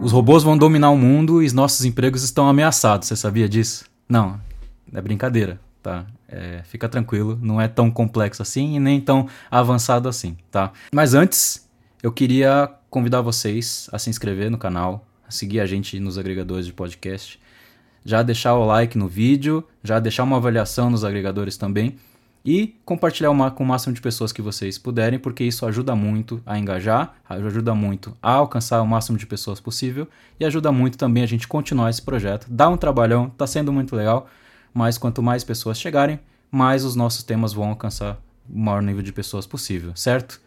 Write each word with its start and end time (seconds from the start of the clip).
Os 0.00 0.12
robôs 0.12 0.44
vão 0.44 0.56
dominar 0.56 0.90
o 0.90 0.96
mundo 0.96 1.42
e 1.42 1.46
os 1.46 1.52
nossos 1.52 1.84
empregos 1.84 2.22
estão 2.22 2.48
ameaçados. 2.48 3.08
Você 3.08 3.16
sabia 3.16 3.48
disso? 3.48 3.84
Não, 4.08 4.40
é 4.92 5.00
brincadeira, 5.00 5.60
tá? 5.82 6.06
É, 6.28 6.62
fica 6.64 6.88
tranquilo, 6.88 7.36
não 7.42 7.60
é 7.60 7.66
tão 7.66 7.90
complexo 7.90 8.40
assim 8.40 8.76
e 8.76 8.80
nem 8.80 9.00
tão 9.00 9.28
avançado 9.50 10.08
assim, 10.08 10.36
tá? 10.50 10.72
Mas 10.92 11.14
antes, 11.14 11.68
eu 12.02 12.12
queria 12.12 12.70
convidar 12.88 13.22
vocês 13.22 13.88
a 13.92 13.98
se 13.98 14.08
inscrever 14.08 14.50
no 14.50 14.56
canal, 14.56 15.04
a 15.26 15.32
seguir 15.32 15.58
a 15.58 15.66
gente 15.66 15.98
nos 15.98 16.16
agregadores 16.16 16.64
de 16.64 16.72
podcast, 16.72 17.40
já 18.04 18.22
deixar 18.22 18.54
o 18.54 18.64
like 18.64 18.96
no 18.96 19.08
vídeo, 19.08 19.66
já 19.82 19.98
deixar 19.98 20.22
uma 20.22 20.36
avaliação 20.36 20.90
nos 20.90 21.04
agregadores 21.04 21.56
também 21.56 21.96
e 22.44 22.76
compartilhar 22.84 23.30
com 23.50 23.64
o 23.64 23.66
máximo 23.66 23.94
de 23.94 24.00
pessoas 24.00 24.32
que 24.32 24.40
vocês 24.40 24.78
puderem, 24.78 25.18
porque 25.18 25.44
isso 25.44 25.66
ajuda 25.66 25.94
muito 25.94 26.40
a 26.46 26.58
engajar, 26.58 27.14
ajuda 27.28 27.74
muito 27.74 28.16
a 28.22 28.32
alcançar 28.32 28.80
o 28.80 28.86
máximo 28.86 29.18
de 29.18 29.26
pessoas 29.26 29.60
possível 29.60 30.08
e 30.38 30.44
ajuda 30.44 30.72
muito 30.72 30.96
também 30.96 31.22
a 31.22 31.26
gente 31.26 31.48
continuar 31.48 31.90
esse 31.90 32.02
projeto. 32.02 32.46
Dá 32.48 32.68
um 32.68 32.76
trabalhão, 32.76 33.28
tá 33.30 33.46
sendo 33.46 33.72
muito 33.72 33.94
legal, 33.94 34.28
mas 34.72 34.96
quanto 34.96 35.22
mais 35.22 35.44
pessoas 35.44 35.78
chegarem, 35.78 36.18
mais 36.50 36.84
os 36.84 36.96
nossos 36.96 37.22
temas 37.22 37.52
vão 37.52 37.68
alcançar 37.68 38.18
o 38.48 38.58
maior 38.58 38.82
nível 38.82 39.02
de 39.02 39.12
pessoas 39.12 39.46
possível, 39.46 39.92
certo? 39.94 40.40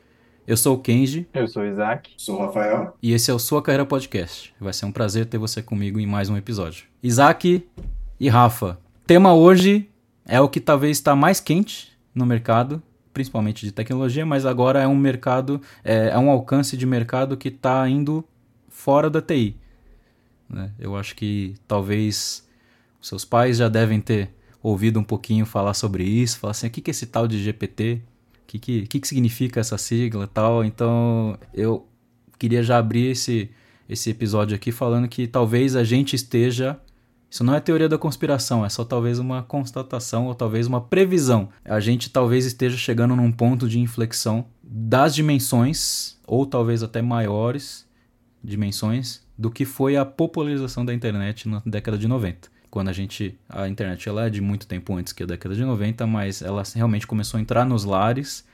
Eu 0.47 0.57
sou 0.57 0.75
o 0.75 0.79
Kenji. 0.79 1.27
Eu 1.33 1.47
sou 1.47 1.61
o 1.61 1.65
Isaac. 1.65 2.13
Sou 2.17 2.35
o 2.35 2.45
Rafael. 2.45 2.97
E 3.01 3.13
esse 3.13 3.29
é 3.29 3.33
o 3.33 3.39
Sua 3.39 3.61
Carreira 3.61 3.85
Podcast. 3.85 4.53
Vai 4.59 4.73
ser 4.73 4.85
um 4.85 4.91
prazer 4.91 5.27
ter 5.27 5.37
você 5.37 5.61
comigo 5.61 5.99
em 5.99 6.07
mais 6.07 6.29
um 6.29 6.35
episódio. 6.35 6.85
Isaac 7.03 7.63
e 8.19 8.27
Rafa. 8.29 8.79
Tema 9.05 9.33
hoje 9.35 9.90
é 10.25 10.39
o 10.39 10.49
que 10.49 10.59
talvez 10.59 10.97
está 10.97 11.15
mais 11.15 11.39
quente 11.39 11.91
no 12.13 12.25
mercado, 12.25 12.81
principalmente 13.13 13.65
de 13.65 13.71
tecnologia, 13.71 14.25
mas 14.25 14.45
agora 14.45 14.81
é 14.81 14.87
um 14.87 14.95
mercado, 14.95 15.61
é, 15.83 16.09
é 16.09 16.17
um 16.17 16.29
alcance 16.29 16.77
de 16.77 16.85
mercado 16.85 17.35
que 17.35 17.49
está 17.49 17.87
indo 17.87 18.23
fora 18.69 19.09
da 19.09 19.21
TI. 19.21 19.57
Né? 20.49 20.71
Eu 20.79 20.95
acho 20.95 21.15
que 21.15 21.55
talvez 21.67 22.47
seus 23.01 23.25
pais 23.25 23.57
já 23.57 23.67
devem 23.67 23.99
ter 23.99 24.29
ouvido 24.61 24.99
um 24.99 25.03
pouquinho 25.03 25.45
falar 25.45 25.73
sobre 25.73 26.03
isso, 26.03 26.39
falar 26.39 26.51
assim, 26.51 26.67
o 26.67 26.69
que 26.69 26.89
é 26.89 26.91
esse 26.91 27.07
tal 27.07 27.27
de 27.27 27.41
GPT? 27.41 28.01
que, 28.51 28.59
que, 28.59 28.87
que, 28.87 28.99
que 28.99 29.07
significa 29.07 29.59
essa 29.59 29.77
sigla 29.77 30.27
tal. 30.27 30.63
Então 30.63 31.37
eu 31.53 31.87
queria 32.37 32.61
já 32.61 32.77
abrir 32.77 33.11
esse, 33.11 33.49
esse 33.87 34.09
episódio 34.09 34.55
aqui 34.55 34.71
falando 34.71 35.07
que 35.07 35.27
talvez 35.27 35.75
a 35.75 35.83
gente 35.83 36.15
esteja. 36.15 36.79
Isso 37.31 37.45
não 37.45 37.55
é 37.55 37.61
teoria 37.61 37.87
da 37.87 37.97
conspiração, 37.97 38.65
é 38.65 38.67
só 38.67 38.83
talvez 38.83 39.17
uma 39.17 39.41
constatação 39.41 40.25
ou 40.27 40.35
talvez 40.35 40.67
uma 40.67 40.81
previsão. 40.81 41.47
A 41.63 41.79
gente 41.79 42.09
talvez 42.09 42.45
esteja 42.45 42.75
chegando 42.75 43.15
num 43.15 43.31
ponto 43.31 43.69
de 43.69 43.79
inflexão 43.79 44.45
das 44.61 45.15
dimensões, 45.15 46.17
ou 46.27 46.45
talvez 46.45 46.83
até 46.83 47.01
maiores 47.01 47.87
dimensões, 48.43 49.23
do 49.37 49.49
que 49.49 49.63
foi 49.63 49.95
a 49.95 50.03
popularização 50.03 50.83
da 50.83 50.93
internet 50.93 51.47
na 51.47 51.61
década 51.65 51.97
de 51.97 52.07
90 52.07 52.51
quando 52.69 52.87
a 52.87 52.93
gente 52.93 53.37
a 53.49 53.67
internet 53.67 54.07
ela 54.07 54.27
é 54.27 54.29
de 54.29 54.39
muito 54.39 54.65
tempo 54.65 54.95
antes 54.95 55.11
que 55.11 55.21
a 55.21 55.25
década 55.25 55.53
de 55.53 55.63
90, 55.63 56.07
mas 56.07 56.41
ela 56.41 56.63
realmente 56.73 57.05
começou 57.05 57.37
a 57.37 57.41
entrar 57.41 57.65
nos 57.65 57.83
lares 57.83 58.47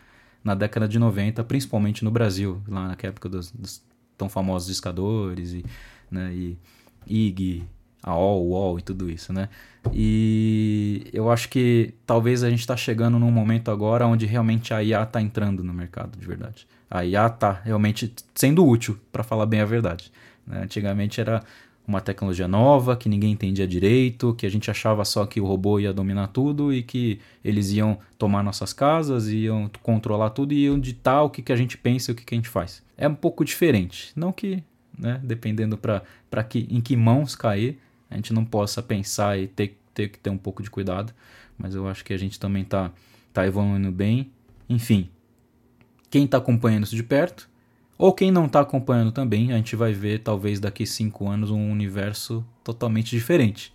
na 0.43 0.55
década 0.55 0.87
de 0.87 0.97
90, 0.97 1.43
principalmente 1.43 2.03
no 2.03 2.09
Brasil, 2.09 2.59
lá 2.67 2.87
na 2.87 2.97
época 3.03 3.29
dos, 3.29 3.51
dos 3.51 3.83
tão 4.17 4.27
famosos 4.27 4.67
discadores 4.67 5.53
e, 5.53 5.63
né, 6.09 6.33
e 6.33 6.57
IG, 7.05 7.63
AOL, 8.07 8.47
UOL 8.47 8.79
e 8.79 8.81
tudo 8.81 9.09
isso, 9.09 9.33
né? 9.33 9.49
E 9.93 11.07
eu 11.13 11.31
acho 11.31 11.49
que 11.49 11.93
talvez 12.05 12.43
a 12.43 12.49
gente 12.49 12.59
está 12.59 12.75
chegando 12.75 13.17
num 13.19 13.31
momento 13.31 13.71
agora 13.71 14.05
onde 14.05 14.25
realmente 14.25 14.73
a 14.73 14.83
IA 14.83 15.03
está 15.03 15.21
entrando 15.21 15.63
no 15.63 15.73
mercado 15.73 16.17
de 16.17 16.25
verdade. 16.25 16.67
A 16.89 17.05
IA 17.05 17.27
está 17.27 17.51
realmente 17.51 18.13
sendo 18.33 18.65
útil, 18.65 18.97
para 19.11 19.23
falar 19.23 19.45
bem 19.45 19.61
a 19.61 19.65
verdade. 19.65 20.11
Né? 20.45 20.61
Antigamente 20.63 21.19
era 21.19 21.43
uma 21.87 22.01
tecnologia 22.01 22.47
nova 22.47 22.97
que 22.97 23.07
ninguém 23.07 23.31
entendia 23.31 23.65
direito, 23.65 24.33
que 24.33 24.45
a 24.45 24.49
gente 24.49 24.69
achava 24.69 25.05
só 25.05 25.25
que 25.25 25.39
o 25.39 25.45
robô 25.45 25.79
ia 25.79 25.93
dominar 25.93 26.27
tudo 26.27 26.73
e 26.73 26.83
que 26.83 27.19
eles 27.43 27.71
iam 27.71 27.97
tomar 28.17 28.43
nossas 28.43 28.73
casas, 28.73 29.29
iam 29.29 29.71
controlar 29.81 30.31
tudo 30.31 30.53
e 30.53 30.65
iam 30.65 30.77
ditar 30.77 31.23
o 31.23 31.29
que, 31.29 31.41
que 31.41 31.53
a 31.53 31.55
gente 31.55 31.77
pensa 31.77 32.11
e 32.11 32.13
o 32.13 32.15
que, 32.15 32.25
que 32.25 32.35
a 32.35 32.37
gente 32.37 32.49
faz. 32.49 32.83
É 32.97 33.07
um 33.07 33.15
pouco 33.15 33.45
diferente. 33.45 34.11
Não 34.15 34.33
que, 34.33 34.61
né, 34.97 35.21
dependendo 35.23 35.77
para 35.77 36.43
que, 36.43 36.67
em 36.69 36.81
que 36.81 36.97
mãos 36.97 37.37
cair, 37.37 37.79
a 38.09 38.15
gente 38.15 38.33
não 38.33 38.45
possa 38.45 38.81
pensar 38.81 39.37
e 39.37 39.47
ter, 39.47 39.77
ter 39.93 40.09
que 40.09 40.19
ter 40.19 40.29
um 40.29 40.37
pouco 40.37 40.63
de 40.63 40.69
cuidado, 40.69 41.13
mas 41.57 41.75
eu 41.75 41.87
acho 41.87 42.03
que 42.03 42.13
a 42.13 42.17
gente 42.17 42.39
também 42.39 42.63
está 42.63 42.91
tá 43.33 43.45
evoluindo 43.45 43.91
bem. 43.91 44.31
Enfim, 44.69 45.09
quem 46.09 46.25
está 46.25 46.37
acompanhando 46.37 46.83
isso 46.83 46.95
de 46.95 47.03
perto 47.03 47.49
ou 47.97 48.13
quem 48.13 48.29
não 48.31 48.45
está 48.45 48.59
acompanhando 48.59 49.11
também, 49.11 49.51
a 49.51 49.57
gente 49.57 49.75
vai 49.75 49.91
ver 49.91 50.19
talvez 50.19 50.59
daqui 50.59 50.85
cinco 50.85 51.27
anos 51.27 51.49
um 51.49 51.71
universo 51.71 52.45
totalmente 52.63 53.09
diferente. 53.09 53.73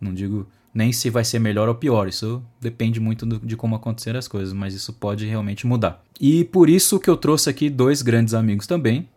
Não 0.00 0.12
digo 0.12 0.46
nem 0.74 0.92
se 0.92 1.08
vai 1.08 1.24
ser 1.24 1.38
melhor 1.38 1.68
ou 1.68 1.74
pior, 1.74 2.08
isso 2.08 2.42
depende 2.60 3.00
muito 3.00 3.24
do, 3.24 3.38
de 3.40 3.56
como 3.56 3.74
acontecer 3.74 4.16
as 4.16 4.28
coisas, 4.28 4.52
mas 4.52 4.74
isso 4.74 4.92
pode 4.92 5.26
realmente 5.26 5.66
mudar. 5.66 6.04
E 6.20 6.44
por 6.44 6.68
isso 6.68 7.00
que 7.00 7.08
eu 7.08 7.16
trouxe 7.16 7.48
aqui 7.48 7.70
dois 7.70 8.02
grandes 8.02 8.34
amigos 8.34 8.66
também, 8.66 9.08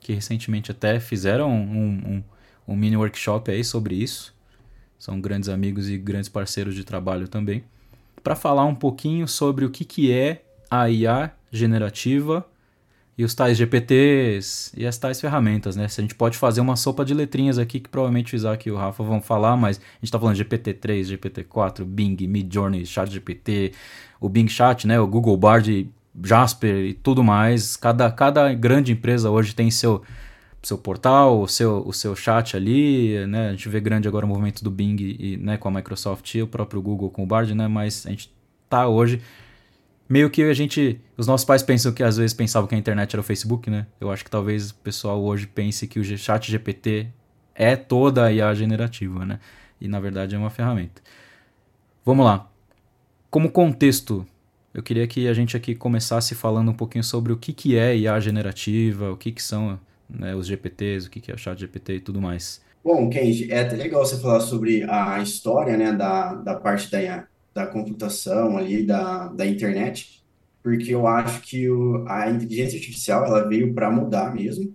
que 0.00 0.12
recentemente 0.12 0.70
até 0.70 1.00
fizeram 1.00 1.50
um, 1.50 1.82
um, 1.82 2.24
um 2.66 2.76
mini 2.76 2.96
workshop 2.96 3.50
aí 3.50 3.64
sobre 3.64 3.94
isso. 3.94 4.34
São 4.98 5.20
grandes 5.20 5.48
amigos 5.48 5.88
e 5.88 5.98
grandes 5.98 6.28
parceiros 6.28 6.74
de 6.74 6.84
trabalho 6.84 7.28
também. 7.28 7.64
Para 8.22 8.34
falar 8.34 8.64
um 8.64 8.74
pouquinho 8.74 9.28
sobre 9.28 9.64
o 9.64 9.70
que, 9.70 9.84
que 9.84 10.10
é 10.10 10.42
a 10.70 10.88
IA 10.88 11.32
generativa 11.52 12.46
e 13.16 13.24
os 13.24 13.34
tais 13.34 13.56
GPTs 13.56 14.72
e 14.76 14.86
as 14.86 14.98
tais 14.98 15.20
ferramentas, 15.20 15.76
né? 15.76 15.86
Se 15.88 16.00
a 16.00 16.02
gente 16.02 16.14
pode 16.14 16.36
fazer 16.36 16.60
uma 16.60 16.74
sopa 16.74 17.04
de 17.04 17.14
letrinhas 17.14 17.58
aqui 17.58 17.78
que 17.78 17.88
provavelmente 17.88 18.34
o 18.34 18.36
Isaac 18.36 18.68
e 18.68 18.72
o 18.72 18.76
Rafa 18.76 19.04
vão 19.04 19.20
falar, 19.20 19.56
mas 19.56 19.76
a 19.76 19.80
gente 19.96 20.04
está 20.04 20.18
falando 20.18 20.36
de 20.36 20.44
GPT-3, 20.44 21.16
GPT-4, 21.16 21.84
Bing, 21.84 22.16
Midjourney, 22.26 22.84
ChatGPT, 22.84 23.72
o 24.20 24.28
Bing 24.28 24.48
Chat, 24.48 24.86
né? 24.86 24.98
O 24.98 25.06
Google 25.06 25.36
Bard, 25.36 25.88
Jasper 26.22 26.86
e 26.86 26.92
tudo 26.92 27.22
mais. 27.22 27.76
Cada, 27.76 28.10
cada 28.10 28.52
grande 28.52 28.92
empresa 28.92 29.30
hoje 29.30 29.54
tem 29.54 29.70
seu 29.70 30.02
seu 30.66 30.78
portal, 30.78 31.40
o 31.40 31.48
seu, 31.48 31.86
o 31.86 31.92
seu 31.92 32.16
chat 32.16 32.56
ali, 32.56 33.26
né? 33.26 33.48
A 33.48 33.50
gente 33.50 33.68
vê 33.68 33.80
grande 33.80 34.08
agora 34.08 34.24
o 34.24 34.28
movimento 34.28 34.62
do 34.64 34.70
Bing 34.70 34.96
e, 35.00 35.36
né, 35.36 35.56
com 35.56 35.68
a 35.68 35.70
Microsoft 35.70 36.34
e 36.34 36.42
o 36.42 36.46
próprio 36.46 36.80
Google 36.80 37.10
com 37.10 37.22
o 37.22 37.26
Bard, 37.26 37.54
né? 37.54 37.68
Mas 37.68 38.06
a 38.06 38.10
gente 38.10 38.32
tá 38.68 38.88
hoje 38.88 39.20
meio 40.08 40.30
que 40.30 40.42
a 40.42 40.54
gente. 40.54 41.00
Os 41.16 41.26
nossos 41.26 41.44
pais 41.44 41.62
pensam 41.62 41.92
que 41.92 42.02
às 42.02 42.16
vezes 42.16 42.34
pensavam 42.34 42.68
que 42.68 42.74
a 42.74 42.78
internet 42.78 43.14
era 43.14 43.20
o 43.20 43.24
Facebook, 43.24 43.70
né? 43.70 43.86
Eu 44.00 44.10
acho 44.10 44.24
que 44.24 44.30
talvez 44.30 44.70
o 44.70 44.74
pessoal 44.76 45.22
hoje 45.22 45.46
pense 45.46 45.86
que 45.86 45.98
o 45.98 46.04
chat 46.18 46.50
GPT 46.50 47.08
é 47.54 47.76
toda 47.76 48.24
a 48.24 48.32
IA 48.32 48.54
generativa, 48.54 49.24
né? 49.24 49.40
E 49.80 49.88
na 49.88 50.00
verdade 50.00 50.34
é 50.34 50.38
uma 50.38 50.50
ferramenta. 50.50 51.02
Vamos 52.04 52.24
lá. 52.24 52.50
Como 53.30 53.50
contexto, 53.50 54.26
eu 54.72 54.82
queria 54.82 55.06
que 55.06 55.26
a 55.26 55.34
gente 55.34 55.56
aqui 55.56 55.74
começasse 55.74 56.34
falando 56.34 56.70
um 56.70 56.74
pouquinho 56.74 57.02
sobre 57.02 57.32
o 57.32 57.36
que, 57.36 57.52
que 57.52 57.76
é 57.76 57.96
IA 57.96 58.20
generativa, 58.20 59.10
o 59.10 59.16
que, 59.16 59.32
que 59.32 59.42
são 59.42 59.78
né, 60.08 60.34
os 60.34 60.46
GPTs, 60.46 61.06
o 61.06 61.10
que, 61.10 61.20
que 61.20 61.30
é 61.30 61.34
o 61.34 61.38
chat 61.38 61.58
GPT 61.58 61.94
e 61.94 62.00
tudo 62.00 62.20
mais. 62.20 62.62
Bom, 62.84 63.08
Kenji, 63.08 63.50
é 63.50 63.60
até 63.60 63.76
legal 63.76 64.04
você 64.04 64.20
falar 64.20 64.40
sobre 64.40 64.84
a 64.84 65.20
história 65.20 65.76
né, 65.76 65.92
da, 65.92 66.34
da 66.34 66.54
parte 66.54 66.90
da 66.90 67.00
da 67.54 67.66
computação 67.66 68.58
ali, 68.58 68.84
da, 68.84 69.28
da 69.28 69.46
internet, 69.46 70.22
porque 70.62 70.92
eu 70.92 71.06
acho 71.06 71.40
que 71.42 71.70
o, 71.70 72.04
a 72.08 72.28
inteligência 72.28 72.76
artificial 72.76 73.24
ela 73.24 73.48
veio 73.48 73.72
para 73.72 73.90
mudar 73.90 74.34
mesmo. 74.34 74.74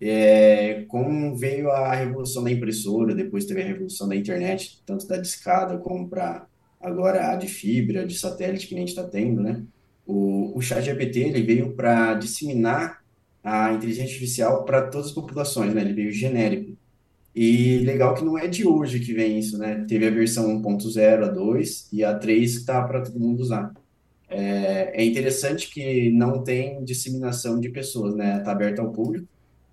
É, 0.00 0.84
como 0.88 1.36
veio 1.36 1.70
a 1.70 1.94
revolução 1.94 2.44
da 2.44 2.50
impressora, 2.50 3.14
depois 3.14 3.44
teve 3.44 3.60
a 3.60 3.66
revolução 3.66 4.08
da 4.08 4.16
internet, 4.16 4.80
tanto 4.86 5.06
da 5.06 5.16
discada 5.18 5.76
como 5.76 6.08
para 6.08 6.46
agora 6.80 7.32
a 7.32 7.36
de 7.36 7.48
fibra, 7.48 8.06
de 8.06 8.18
satélite 8.18 8.66
que 8.66 8.74
a 8.74 8.78
gente 8.78 8.90
está 8.90 9.04
tendo, 9.04 9.42
né? 9.42 9.62
O, 10.06 10.56
o 10.56 10.62
chat 10.62 10.82
GPT 10.82 11.20
ele 11.20 11.42
veio 11.42 11.72
para 11.74 12.14
disseminar 12.14 12.99
a 13.42 13.72
inteligência 13.72 14.12
artificial 14.12 14.64
para 14.64 14.88
todas 14.88 15.08
as 15.08 15.12
populações, 15.12 15.74
né? 15.74 15.80
Ele 15.82 15.94
veio 15.94 16.12
genérico. 16.12 16.76
E 17.34 17.78
legal 17.80 18.14
que 18.14 18.24
não 18.24 18.36
é 18.38 18.48
de 18.48 18.66
hoje 18.66 19.00
que 19.00 19.12
vem 19.14 19.38
isso, 19.38 19.58
né? 19.58 19.84
Teve 19.88 20.06
a 20.06 20.10
versão 20.10 20.48
1.0, 20.60 21.24
a 21.24 21.28
2 21.28 21.88
e 21.92 22.04
a 22.04 22.18
3 22.18 22.52
que 22.52 22.58
está 22.58 22.82
para 22.86 23.02
todo 23.02 23.20
mundo 23.20 23.40
usar. 23.40 23.72
É, 24.28 25.02
é, 25.02 25.04
interessante 25.04 25.70
que 25.70 26.10
não 26.12 26.44
tem 26.44 26.84
disseminação 26.84 27.60
de 27.60 27.68
pessoas, 27.70 28.14
né? 28.14 28.38
Está 28.38 28.52
aberto 28.52 28.80
ao 28.80 28.92
público, 28.92 29.28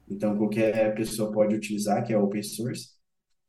então 0.09 0.37
qualquer 0.37 0.95
pessoa 0.95 1.31
pode 1.31 1.55
utilizar, 1.55 2.03
que 2.05 2.13
é 2.13 2.17
open 2.17 2.43
source. 2.43 2.89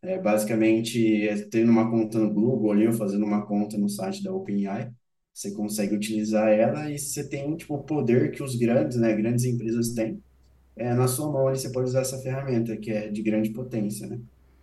É, 0.02 0.18
basicamente, 0.18 1.28
é, 1.28 1.36
tendo 1.48 1.70
uma 1.70 1.90
conta 1.90 2.18
no 2.18 2.32
Google 2.32 2.72
ali, 2.72 2.86
ou 2.86 2.92
fazendo 2.92 3.24
uma 3.24 3.44
conta 3.46 3.76
no 3.78 3.88
site 3.88 4.22
da 4.22 4.32
OpenAI, 4.32 4.92
você 5.38 5.52
consegue 5.52 5.94
utilizar 5.94 6.48
ela 6.48 6.90
e 6.90 6.98
você 6.98 7.22
tem 7.22 7.56
tipo, 7.56 7.74
o 7.74 7.82
poder 7.84 8.32
que 8.32 8.42
os 8.42 8.56
grandes, 8.56 8.96
né, 8.96 9.14
grandes 9.14 9.44
empresas 9.44 9.90
têm 9.90 10.20
é, 10.76 10.92
na 10.94 11.06
sua 11.06 11.30
mão 11.30 11.46
ali 11.46 11.58
você 11.58 11.70
pode 11.70 11.88
usar 11.88 12.00
essa 12.00 12.18
ferramenta 12.18 12.76
que 12.76 12.90
é 12.90 13.08
de 13.08 13.22
grande 13.22 13.50
potência, 13.50 14.06
né? 14.06 14.18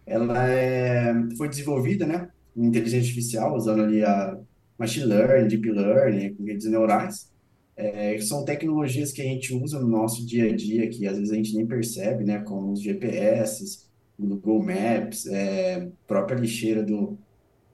Ela 0.06 0.50
é, 0.50 1.14
foi 1.38 1.48
desenvolvida, 1.50 2.06
né, 2.06 2.30
em 2.56 2.66
inteligência 2.68 3.08
artificial, 3.10 3.56
usando 3.56 3.84
ali 3.84 4.04
a 4.04 4.38
machine 4.78 5.06
learning, 5.06 5.48
deep 5.48 5.72
learning, 5.72 6.36
redes 6.46 6.66
neurais, 6.68 7.32
é, 7.78 8.18
são 8.20 8.44
tecnologias 8.46 9.12
que 9.12 9.22
a 9.22 9.26
gente 9.26 9.54
usa 9.54 9.80
no 9.80 9.88
nosso 9.88 10.26
dia 10.26 10.52
a 10.52 10.56
dia, 10.56 10.90
que 10.90 11.08
às 11.08 11.18
vezes 11.18 11.32
a 11.32 11.36
gente 11.36 11.56
nem 11.56 11.66
percebe, 11.66 12.24
né? 12.26 12.40
Como 12.40 12.72
os 12.72 12.82
GPS, 12.82 13.86
Google 14.20 14.64
Maps, 14.64 15.26
é, 15.28 15.90
própria 16.08 16.38
lixeira 16.38 16.84
do, 16.84 17.18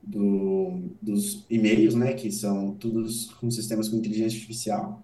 do, 0.03 0.81
dos 1.01 1.45
e-mails, 1.50 1.95
né? 1.95 2.13
Que 2.13 2.31
são 2.31 2.74
todos 2.75 3.31
com 3.39 3.50
sistemas 3.50 3.89
com 3.89 3.98
inteligência 3.98 4.38
artificial. 4.38 5.03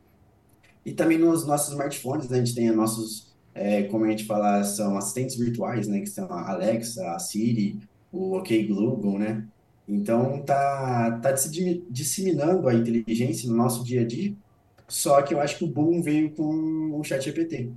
E 0.85 0.93
também 0.93 1.17
nos 1.17 1.45
nossos 1.45 1.73
smartphones, 1.73 2.29
né, 2.29 2.37
a 2.37 2.39
gente 2.39 2.55
tem 2.55 2.71
nossos, 2.71 3.35
é, 3.53 3.83
como 3.83 4.05
a 4.05 4.09
gente 4.09 4.23
fala, 4.23 4.63
são 4.63 4.97
assistentes 4.97 5.35
virtuais, 5.35 5.87
né? 5.87 5.99
Que 5.99 6.07
são 6.07 6.31
a 6.31 6.51
Alexa, 6.51 7.11
a 7.11 7.19
Siri, 7.19 7.79
o 8.11 8.37
OK 8.37 8.67
Google, 8.67 9.19
né? 9.19 9.45
Então, 9.87 10.41
tá, 10.43 11.19
tá 11.21 11.31
disseminando 11.89 12.67
a 12.67 12.73
inteligência 12.73 13.49
no 13.49 13.55
nosso 13.55 13.83
dia 13.85 14.01
a 14.01 14.05
dia, 14.05 14.35
só 14.87 15.21
que 15.21 15.33
eu 15.33 15.39
acho 15.39 15.57
que 15.57 15.63
o 15.63 15.67
boom 15.67 16.01
veio 16.01 16.31
com 16.31 16.91
o 16.93 17.03
ChatGPT. 17.03 17.71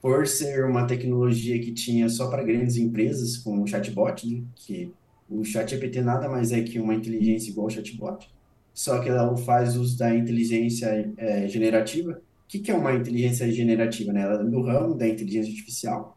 Por 0.00 0.26
ser 0.26 0.64
uma 0.64 0.86
tecnologia 0.86 1.58
que 1.58 1.72
tinha 1.72 2.08
só 2.08 2.28
para 2.28 2.44
grandes 2.44 2.76
empresas, 2.76 3.36
com 3.38 3.62
o 3.62 3.66
chatbot, 3.66 4.26
né? 4.26 4.42
que 4.54 4.92
o 5.28 5.44
ChatGPT 5.44 6.00
nada 6.00 6.28
mais 6.28 6.52
é 6.52 6.62
que 6.62 6.78
uma 6.78 6.94
inteligência 6.94 7.50
igual 7.50 7.66
ao 7.66 7.70
chatbot, 7.70 8.28
só 8.72 9.00
que 9.00 9.08
ela 9.08 9.36
faz 9.36 9.76
uso 9.76 9.98
da 9.98 10.14
inteligência 10.14 11.12
é, 11.16 11.48
generativa. 11.48 12.12
O 12.12 12.48
que, 12.48 12.60
que 12.60 12.70
é 12.70 12.74
uma 12.74 12.94
inteligência 12.94 13.50
generativa? 13.52 14.12
Né? 14.12 14.22
Ela 14.22 14.40
é 14.40 14.44
do 14.44 14.62
ramo 14.62 14.94
da 14.94 15.06
inteligência 15.06 15.50
artificial, 15.50 16.16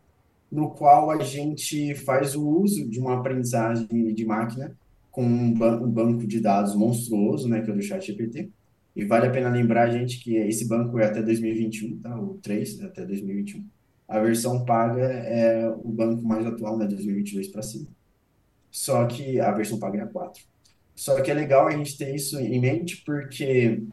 no 0.51 0.69
qual 0.69 1.09
a 1.11 1.23
gente 1.23 1.95
faz 1.95 2.35
o 2.35 2.47
uso 2.47 2.87
de 2.89 2.99
uma 2.99 3.17
aprendizagem 3.17 3.87
de 4.13 4.25
máquina 4.25 4.75
com 5.09 5.23
um, 5.23 5.53
ban 5.53 5.81
um 5.81 5.89
banco 5.89 6.25
de 6.25 6.39
dados 6.39 6.75
monstruoso, 6.75 7.49
né, 7.49 7.61
que 7.61 7.69
é 7.69 7.73
o 7.73 7.75
do 7.75 7.81
ChatGPT. 7.81 8.49
E 8.95 9.05
vale 9.05 9.27
a 9.27 9.31
pena 9.31 9.49
lembrar, 9.49 9.89
gente, 9.89 10.21
que 10.21 10.35
esse 10.35 10.67
banco 10.67 10.99
é 10.99 11.05
até 11.05 11.21
2021, 11.21 11.99
tá? 11.99 12.19
O 12.19 12.37
3 12.41 12.81
é 12.81 12.85
até 12.85 13.05
2021. 13.05 13.63
A 14.07 14.19
versão 14.19 14.65
paga 14.65 15.03
é 15.03 15.69
o 15.69 15.89
banco 15.89 16.21
mais 16.23 16.45
atual, 16.45 16.77
né, 16.77 16.85
2022 16.85 17.47
para 17.47 17.61
cima. 17.61 17.87
Só 18.71 19.05
que 19.05 19.39
a 19.39 19.51
versão 19.51 19.77
paga 19.77 19.99
é 19.99 20.01
a 20.01 20.07
4. 20.07 20.43
Só 20.95 21.21
que 21.21 21.29
é 21.29 21.33
legal 21.33 21.67
a 21.67 21.71
gente 21.71 21.97
ter 21.97 22.15
isso 22.15 22.39
em 22.39 22.59
mente, 22.59 23.03
porque 23.05 23.83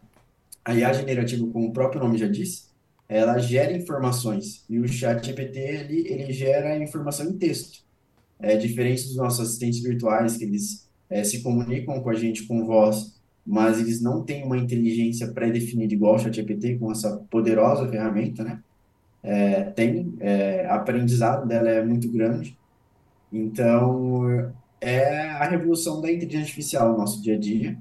a 0.64 0.75
IA 0.75 0.92
generativa, 0.92 1.46
como 1.46 1.69
o 1.69 1.72
próprio 1.72 2.00
nome 2.00 2.19
já 2.19 2.28
disse, 2.28 2.69
ela 3.08 3.38
gera 3.38 3.72
informações. 3.72 4.64
E 4.69 4.78
o 4.78 4.86
ChatGPT, 4.86 5.58
ele, 5.58 6.08
ele 6.08 6.32
gera 6.32 6.76
informação 6.78 7.26
em 7.26 7.38
texto. 7.38 7.82
É 8.38 8.56
diferente 8.56 9.04
dos 9.04 9.16
nossos 9.16 9.40
assistentes 9.40 9.82
virtuais, 9.82 10.36
que 10.36 10.44
eles 10.44 10.88
é, 11.08 11.25
se 11.25 11.42
comunicam 11.42 12.00
com 12.02 12.10
a 12.10 12.14
gente 12.14 12.46
com 12.46 12.66
voz, 12.66 13.19
mas 13.44 13.80
eles 13.80 14.02
não 14.02 14.22
têm 14.22 14.44
uma 14.44 14.58
inteligência 14.58 15.32
pré-definida 15.32 15.94
igual 15.94 16.16
o 16.16 16.19
ChatGPT, 16.19 16.78
com 16.78 16.92
essa 16.92 17.16
poderosa 17.30 17.88
ferramenta, 17.88 18.44
né? 18.44 18.62
É, 19.22 19.64
tem, 19.64 20.14
é, 20.20 20.66
aprendizado 20.66 21.48
dela 21.48 21.69
é 21.70 21.84
muito 21.84 22.10
grande. 22.10 22.56
Então, 23.32 24.52
é 24.80 25.30
a 25.30 25.44
revolução 25.48 26.00
da 26.00 26.10
inteligência 26.10 26.44
artificial 26.44 26.92
no 26.92 26.98
nosso 26.98 27.22
dia 27.22 27.34
a 27.34 27.38
dia. 27.38 27.78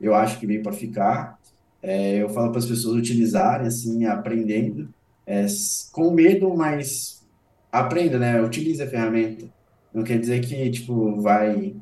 Eu 0.00 0.14
acho 0.14 0.38
que 0.38 0.46
veio 0.46 0.62
para 0.62 0.72
ficar. 0.72 1.38
É, 1.82 2.16
eu 2.16 2.28
falo 2.28 2.50
para 2.50 2.58
as 2.58 2.66
pessoas 2.66 2.96
utilizarem, 2.96 3.66
assim, 3.66 4.04
aprendendo, 4.06 4.92
é, 5.26 5.46
com 5.92 6.10
medo, 6.10 6.54
mas 6.56 7.26
aprenda, 7.70 8.18
né? 8.18 8.40
Utilize 8.42 8.82
a 8.82 8.88
ferramenta. 8.88 9.48
Não 9.92 10.02
quer 10.04 10.18
dizer 10.18 10.40
que, 10.40 10.70
tipo, 10.70 11.20
vai 11.20 11.74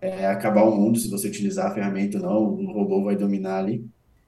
é, 0.00 0.26
acabar 0.26 0.64
o 0.64 0.76
mundo 0.76 0.98
se 0.98 1.10
você 1.10 1.28
utilizar 1.28 1.66
a 1.66 1.74
ferramenta 1.74 2.18
não, 2.18 2.44
o 2.44 2.72
robô 2.72 3.02
vai 3.04 3.16
dominar 3.16 3.58
ali. 3.58 3.84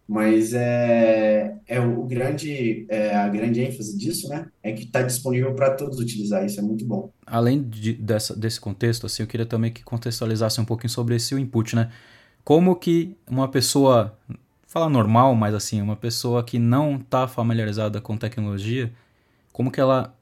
Mas 0.09 0.55
é, 0.55 1.55
é 1.67 1.79
o 1.79 2.03
grande, 2.05 2.87
é, 2.89 3.15
a 3.15 3.29
grande 3.29 3.61
ênfase 3.61 3.97
disso, 3.99 4.27
né? 4.29 4.47
É 4.63 4.73
que 4.73 4.85
está 4.85 5.03
disponível 5.03 5.55
para 5.55 5.75
todos 5.75 6.01
utilizar, 6.01 6.47
isso 6.47 6.59
é 6.59 6.63
muito 6.63 6.87
bom. 6.87 7.13
Além 7.27 7.63
de, 7.63 7.93
dessa, 7.93 8.35
desse 8.35 8.59
contexto, 8.59 9.05
assim, 9.05 9.23
eu 9.23 9.27
queria 9.27 9.45
também 9.45 9.71
que 9.71 9.85
contextualizasse 9.85 10.59
um 10.63 10.65
pouquinho 10.65 10.89
sobre 10.89 11.17
esse 11.17 11.35
input, 11.35 11.77
né? 11.77 11.91
Como 12.43 12.75
que 12.75 13.15
uma 13.31 13.49
pessoa, 13.49 14.17
fala 14.67 14.89
normal, 14.89 15.35
mas 15.35 15.55
assim, 15.55 15.83
uma 15.83 15.97
pessoa 15.97 16.43
que 16.43 16.59
não 16.59 16.97
está 16.97 17.29
familiarizada 17.29 18.01
com 18.01 18.17
tecnologia, 18.17 18.91
como 19.53 19.71
que 19.71 19.79
ela 19.79 20.15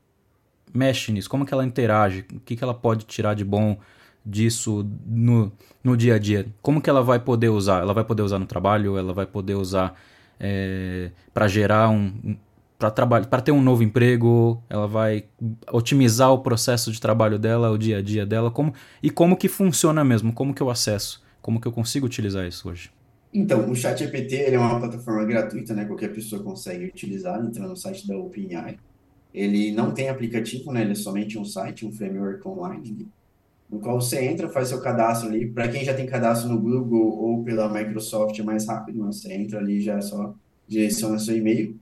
mexe 0.74 1.12
nisso? 1.12 1.30
Como 1.30 1.46
que 1.46 1.54
ela 1.54 1.64
interage? 1.64 2.24
O 2.34 2.40
que, 2.40 2.56
que 2.56 2.64
ela 2.64 2.74
pode 2.74 3.04
tirar 3.04 3.34
de 3.34 3.44
bom 3.44 3.78
disso 4.26 4.84
no, 5.06 5.52
no 5.84 5.96
dia 5.96 6.16
a 6.16 6.18
dia? 6.18 6.46
Como 6.60 6.80
que 6.80 6.90
ela 6.90 7.02
vai 7.02 7.20
poder 7.20 7.48
usar? 7.48 7.80
Ela 7.82 7.94
vai 7.94 8.04
poder 8.04 8.22
usar 8.22 8.38
no 8.38 8.46
trabalho? 8.46 8.98
Ela 8.98 9.12
vai 9.12 9.24
poder 9.24 9.54
usar 9.54 9.94
é, 10.40 11.10
para 11.32 11.46
gerar 11.46 11.88
um, 11.88 12.36
para 12.78 12.90
trabalhar, 12.90 13.26
para 13.26 13.40
ter 13.40 13.52
um 13.52 13.62
novo 13.62 13.82
emprego? 13.82 14.60
Ela 14.68 14.88
vai 14.88 15.24
otimizar 15.72 16.32
o 16.32 16.40
processo 16.40 16.90
de 16.90 17.00
trabalho 17.00 17.38
dela, 17.38 17.70
o 17.70 17.78
dia 17.78 17.98
a 17.98 18.02
dia 18.02 18.26
dela? 18.26 18.50
Como 18.50 18.74
e 19.02 19.10
como 19.10 19.36
que 19.36 19.48
funciona 19.48 20.04
mesmo? 20.04 20.32
Como 20.32 20.52
que 20.52 20.62
eu 20.62 20.68
acesso? 20.68 21.22
Como 21.40 21.60
que 21.60 21.68
eu 21.68 21.72
consigo 21.72 22.06
utilizar 22.06 22.46
isso 22.46 22.68
hoje? 22.68 22.90
Então, 23.32 23.70
o 23.70 23.74
ChatGPT 23.74 24.46
é 24.46 24.58
uma 24.58 24.78
plataforma 24.78 25.24
gratuita, 25.24 25.74
né? 25.74 25.84
Qualquer 25.84 26.12
pessoa 26.12 26.42
consegue 26.42 26.86
utilizar, 26.86 27.38
entrando 27.44 27.68
no 27.68 27.76
site 27.76 28.06
da 28.06 28.16
OpenAI. 28.16 28.78
Ele 29.32 29.72
não 29.72 29.92
tem 29.92 30.08
aplicativo, 30.08 30.72
né? 30.72 30.82
Ele 30.82 30.92
é 30.92 30.94
somente 30.94 31.38
um 31.38 31.44
site, 31.44 31.84
um 31.84 31.92
framework 31.92 32.46
online 32.48 33.06
no 33.70 33.80
qual 33.80 34.00
você 34.00 34.24
entra, 34.24 34.48
faz 34.48 34.68
seu 34.68 34.80
cadastro 34.80 35.28
ali. 35.28 35.46
Para 35.46 35.68
quem 35.68 35.84
já 35.84 35.94
tem 35.94 36.06
cadastro 36.06 36.48
no 36.48 36.60
Google 36.60 37.18
ou 37.18 37.42
pela 37.42 37.68
Microsoft 37.68 38.38
é 38.38 38.42
mais 38.42 38.66
rápido, 38.66 39.00
né? 39.00 39.06
você 39.06 39.32
entra 39.32 39.58
ali 39.58 39.80
já 39.80 40.00
só 40.00 40.34
direciona 40.68 41.18
seu 41.18 41.36
e-mail. 41.36 41.76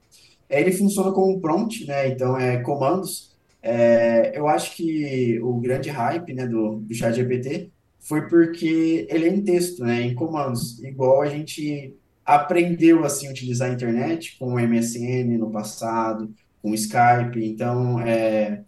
Ele 0.49 0.71
funciona 0.71 1.11
como 1.11 1.31
um 1.31 1.39
prompt, 1.39 1.85
né? 1.87 2.07
Então 2.09 2.37
é 2.37 2.57
comandos. 2.57 3.35
É, 3.61 4.37
eu 4.37 4.47
acho 4.47 4.75
que 4.75 5.39
o 5.41 5.59
grande 5.59 5.89
hype, 5.89 6.33
né, 6.33 6.47
do, 6.47 6.75
do 6.81 6.93
ChatGPT 6.93 7.71
foi 7.99 8.27
porque 8.29 9.07
ele 9.09 9.25
é 9.25 9.29
em 9.33 9.41
texto, 9.43 9.83
né, 9.83 10.03
em 10.03 10.13
comandos, 10.13 10.77
igual 10.83 11.23
a 11.23 11.25
gente 11.25 11.95
aprendeu 12.23 13.03
assim 13.03 13.27
utilizar 13.27 13.69
a 13.69 13.73
internet 13.73 14.37
com 14.37 14.53
o 14.53 14.59
MSN 14.59 15.37
no 15.39 15.49
passado, 15.51 16.31
com 16.61 16.71
o 16.71 16.75
Skype. 16.75 17.43
Então, 17.43 17.99
é, 18.01 18.63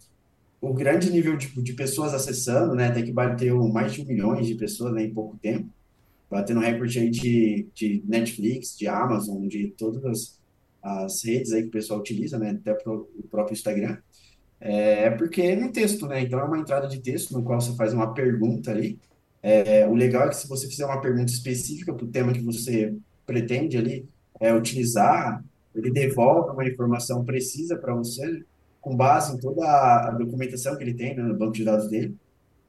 o 0.60 0.72
grande 0.74 1.10
nível 1.10 1.36
de, 1.36 1.48
de 1.62 1.72
pessoas 1.72 2.12
acessando, 2.14 2.74
né, 2.74 2.88
até 2.88 3.02
que 3.02 3.12
bateu 3.12 3.66
mais 3.68 3.92
de 3.92 4.02
um 4.02 4.06
milhão 4.06 4.40
de 4.40 4.54
pessoas 4.54 4.92
né, 4.92 5.04
em 5.04 5.14
pouco 5.14 5.36
tempo, 5.36 5.68
batendo 6.30 6.60
recorde 6.60 6.98
aí 6.98 7.10
de, 7.10 7.68
de 7.74 8.02
Netflix, 8.06 8.76
de 8.76 8.86
Amazon, 8.86 9.46
de 9.46 9.68
todas 9.78 10.04
as, 10.04 10.40
as 10.82 11.24
redes 11.24 11.52
aí 11.52 11.62
que 11.62 11.68
o 11.68 11.72
pessoal 11.72 12.00
utiliza, 12.00 12.38
né, 12.38 12.50
até 12.50 12.74
pro, 12.74 13.08
o 13.16 13.22
próprio 13.28 13.54
Instagram, 13.54 13.98
é, 14.60 15.04
é 15.04 15.10
porque 15.10 15.42
é 15.42 15.56
no 15.56 15.70
texto, 15.70 16.06
né, 16.06 16.22
então 16.22 16.40
é 16.40 16.44
uma 16.44 16.58
entrada 16.58 16.88
de 16.88 16.98
texto 17.00 17.32
no 17.32 17.42
qual 17.42 17.60
você 17.60 17.74
faz 17.76 17.94
uma 17.94 18.12
pergunta 18.12 18.70
ali, 18.70 18.98
é, 19.40 19.86
o 19.86 19.94
legal 19.94 20.24
é 20.24 20.28
que 20.30 20.36
se 20.36 20.48
você 20.48 20.66
fizer 20.66 20.84
uma 20.84 21.00
pergunta 21.00 21.30
específica 21.30 21.94
para 21.94 22.04
o 22.04 22.08
tema 22.08 22.32
que 22.32 22.42
você 22.42 22.94
pretende 23.24 23.76
ali 23.76 24.08
é, 24.40 24.52
utilizar, 24.52 25.44
ele 25.74 25.90
devolve 25.90 26.50
uma 26.50 26.66
informação 26.66 27.24
precisa 27.24 27.76
para 27.76 27.94
você, 27.94 28.44
com 28.88 28.96
base 28.96 29.36
em 29.36 29.38
toda 29.38 29.64
a 29.64 30.10
documentação 30.12 30.76
que 30.76 30.82
ele 30.82 30.94
tem 30.94 31.14
né, 31.14 31.22
no 31.22 31.36
banco 31.36 31.52
de 31.52 31.64
dados 31.64 31.88
dele. 31.88 32.16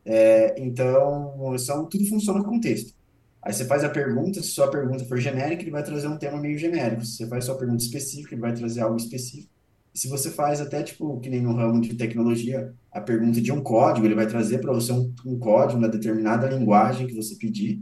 É, 0.06 0.56
então, 0.62 1.58
são, 1.58 1.86
tudo 1.86 2.06
funciona 2.06 2.44
com 2.44 2.60
texto. 2.60 2.94
Aí 3.42 3.54
você 3.54 3.64
faz 3.64 3.84
a 3.84 3.90
pergunta, 3.90 4.42
se 4.42 4.50
sua 4.50 4.70
pergunta 4.70 5.06
for 5.06 5.18
genérica, 5.18 5.62
ele 5.62 5.72
vai 5.72 5.84
trazer 5.84 6.08
um 6.08 6.18
tema 6.18 6.38
meio 6.38 6.58
genérico. 6.58 7.06
Se 7.06 7.18
você 7.18 7.28
faz 7.28 7.46
sua 7.46 7.58
pergunta 7.58 7.82
específica, 7.82 8.36
ele 8.36 8.42
vai 8.42 8.54
trazer 8.54 8.82
algo 8.82 8.98
específico. 8.98 9.50
Se 9.94 10.08
você 10.08 10.30
faz 10.30 10.62
até, 10.62 10.84
tipo, 10.84 11.20
que 11.20 11.30
nem 11.30 11.42
no 11.42 11.56
ramo 11.56 11.82
de 11.82 11.96
tecnologia, 11.96 12.74
a 12.92 13.02
pergunta 13.02 13.40
de 13.42 13.52
um 13.52 13.62
código, 13.62 14.06
ele 14.06 14.16
vai 14.16 14.28
trazer 14.28 14.60
para 14.60 14.74
você 14.74 14.92
um, 14.92 15.14
um, 15.26 15.40
código 15.40 15.80
na 15.80 15.88
determinada 15.88 16.48
linguagem 16.48 17.08
que 17.08 17.16
você 17.16 17.36
pedir, 17.36 17.82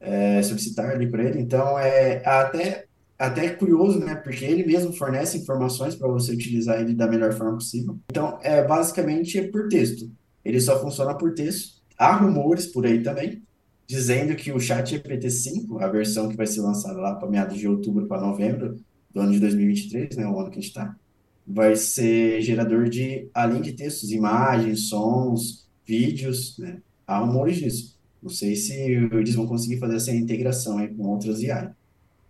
é, 0.00 0.42
solicitar 0.42 0.90
ali 0.90 1.08
para 1.08 1.24
ele. 1.24 1.40
Então, 1.40 1.78
é 1.78 2.22
até 2.26 2.86
até 3.26 3.50
curioso, 3.50 3.98
né? 3.98 4.14
Porque 4.14 4.44
ele 4.44 4.64
mesmo 4.64 4.92
fornece 4.92 5.38
informações 5.38 5.94
para 5.94 6.08
você 6.08 6.32
utilizar 6.32 6.80
ele 6.80 6.94
da 6.94 7.06
melhor 7.06 7.32
forma 7.32 7.54
possível. 7.54 7.98
Então, 8.10 8.38
é 8.42 8.62
basicamente 8.64 9.38
é 9.38 9.48
por 9.48 9.68
texto. 9.68 10.10
Ele 10.44 10.60
só 10.60 10.80
funciona 10.80 11.14
por 11.16 11.34
texto. 11.34 11.82
Há 11.98 12.16
rumores 12.16 12.66
por 12.66 12.86
aí 12.86 13.02
também 13.02 13.42
dizendo 13.86 14.34
que 14.34 14.50
o 14.50 14.58
Chat 14.58 14.90
GPT 14.90 15.30
5, 15.30 15.78
a 15.78 15.88
versão 15.88 16.28
que 16.28 16.36
vai 16.36 16.46
ser 16.46 16.60
lançada 16.60 16.98
lá 16.98 17.14
para 17.14 17.28
meados 17.28 17.58
de 17.58 17.68
outubro 17.68 18.06
para 18.06 18.20
novembro 18.20 18.76
do 19.12 19.20
ano 19.20 19.32
de 19.32 19.40
2023, 19.40 20.16
né, 20.16 20.26
o 20.26 20.38
ano 20.40 20.50
que 20.50 20.58
a 20.58 20.60
gente 20.60 20.70
está, 20.70 20.96
vai 21.46 21.76
ser 21.76 22.40
gerador 22.40 22.88
de, 22.88 23.28
além 23.34 23.60
de 23.60 23.72
textos, 23.72 24.10
imagens, 24.10 24.88
sons, 24.88 25.68
vídeos, 25.86 26.56
né? 26.58 26.78
Há 27.06 27.18
rumores 27.18 27.58
disso. 27.58 27.98
Não 28.22 28.30
sei 28.30 28.56
se 28.56 28.72
eles 28.72 29.34
vão 29.34 29.46
conseguir 29.46 29.78
fazer 29.78 29.96
essa 29.96 30.10
integração 30.10 30.78
aí 30.78 30.88
com 30.88 31.06
outras 31.06 31.44
AI 31.44 31.70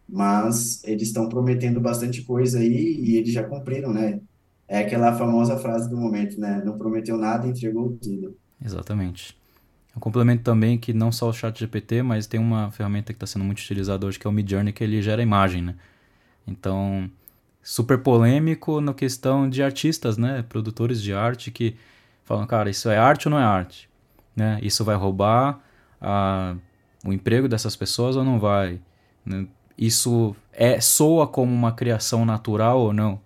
mas 0.09 0.83
eles 0.85 1.09
estão 1.09 1.29
prometendo 1.29 1.81
bastante 1.81 2.23
coisa 2.23 2.59
aí 2.59 3.01
e 3.01 3.17
eles 3.17 3.33
já 3.33 3.43
cumpriram, 3.43 3.93
né? 3.93 4.21
É 4.67 4.79
aquela 4.79 5.15
famosa 5.15 5.59
frase 5.59 5.89
do 5.89 5.97
momento, 5.97 6.39
né? 6.41 6.63
Não 6.65 6.77
prometeu 6.77 7.17
nada, 7.17 7.47
entregou 7.47 7.99
tudo. 8.01 8.37
Exatamente. 8.65 9.37
Eu 9.95 10.01
complemento 10.01 10.43
também 10.43 10.79
que 10.79 10.93
não 10.93 11.13
só 11.13 11.29
o 11.29 11.33
chat 11.33 11.59
GPT, 11.59 12.03
mas 12.03 12.27
tem 12.27 12.41
uma 12.41 12.71
ferramenta 12.71 13.13
que 13.13 13.17
está 13.17 13.27
sendo 13.27 13.45
muito 13.45 13.61
utilizada 13.61 14.07
hoje, 14.07 14.19
que 14.19 14.27
é 14.27 14.31
o 14.31 14.33
Midjourney, 14.33 14.73
que 14.73 14.83
ele 14.83 15.01
gera 15.03 15.23
imagem, 15.23 15.63
né? 15.63 15.75
Então, 16.47 17.11
super 17.63 17.99
polêmico 17.99 18.81
na 18.81 18.93
questão 18.93 19.49
de 19.49 19.63
artistas, 19.63 20.19
né? 20.19 20.45
Produtores 20.49 21.01
de 21.01 21.13
arte 21.13 21.51
que 21.51 21.77
falam, 22.25 22.47
cara, 22.47 22.69
isso 22.71 22.89
é 22.91 22.99
arte 22.99 23.29
ou 23.29 23.31
não 23.33 23.39
é 23.39 23.45
arte? 23.45 23.89
Né? 24.35 24.59
Isso 24.63 24.85
vai 24.85 24.97
roubar 24.97 25.61
a, 26.01 26.57
o 27.05 27.13
emprego 27.13 27.49
dessas 27.49 27.77
pessoas 27.77 28.17
ou 28.17 28.25
não 28.25 28.41
vai? 28.41 28.81
Né? 29.25 29.47
Isso 29.77 30.35
é 30.53 30.81
soa 30.81 31.27
como 31.27 31.53
uma 31.53 31.73
criação 31.73 32.25
natural 32.25 32.81
ou 32.81 32.93
não? 32.93 33.21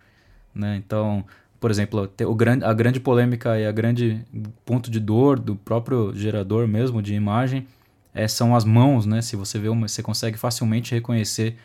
Né? 0.55 0.77
Então, 0.77 1.25
por 1.61 1.71
exemplo, 1.71 2.11
o 2.27 2.35
grande, 2.35 2.65
a 2.65 2.73
grande 2.73 3.01
polêmica 3.01 3.59
e 3.59 3.67
a 3.67 3.73
grande 3.73 4.25
ponto 4.65 4.91
de 4.91 5.01
dor 5.01 5.39
do 5.39 5.57
próprio 5.57 6.13
gerador 6.15 6.67
mesmo 6.67 7.03
de 7.03 7.15
imagem 7.15 7.67
é, 8.15 8.27
são 8.27 8.55
as 8.55 8.65
mãos, 8.65 9.07
né? 9.07 9.23
Se 9.23 9.37
você 9.37 9.59
vê 9.59 9.69
uma, 9.69 9.87
você 9.87 10.03
consegue 10.03 10.37
facilmente 10.37 10.95
reconhecer 10.95 11.57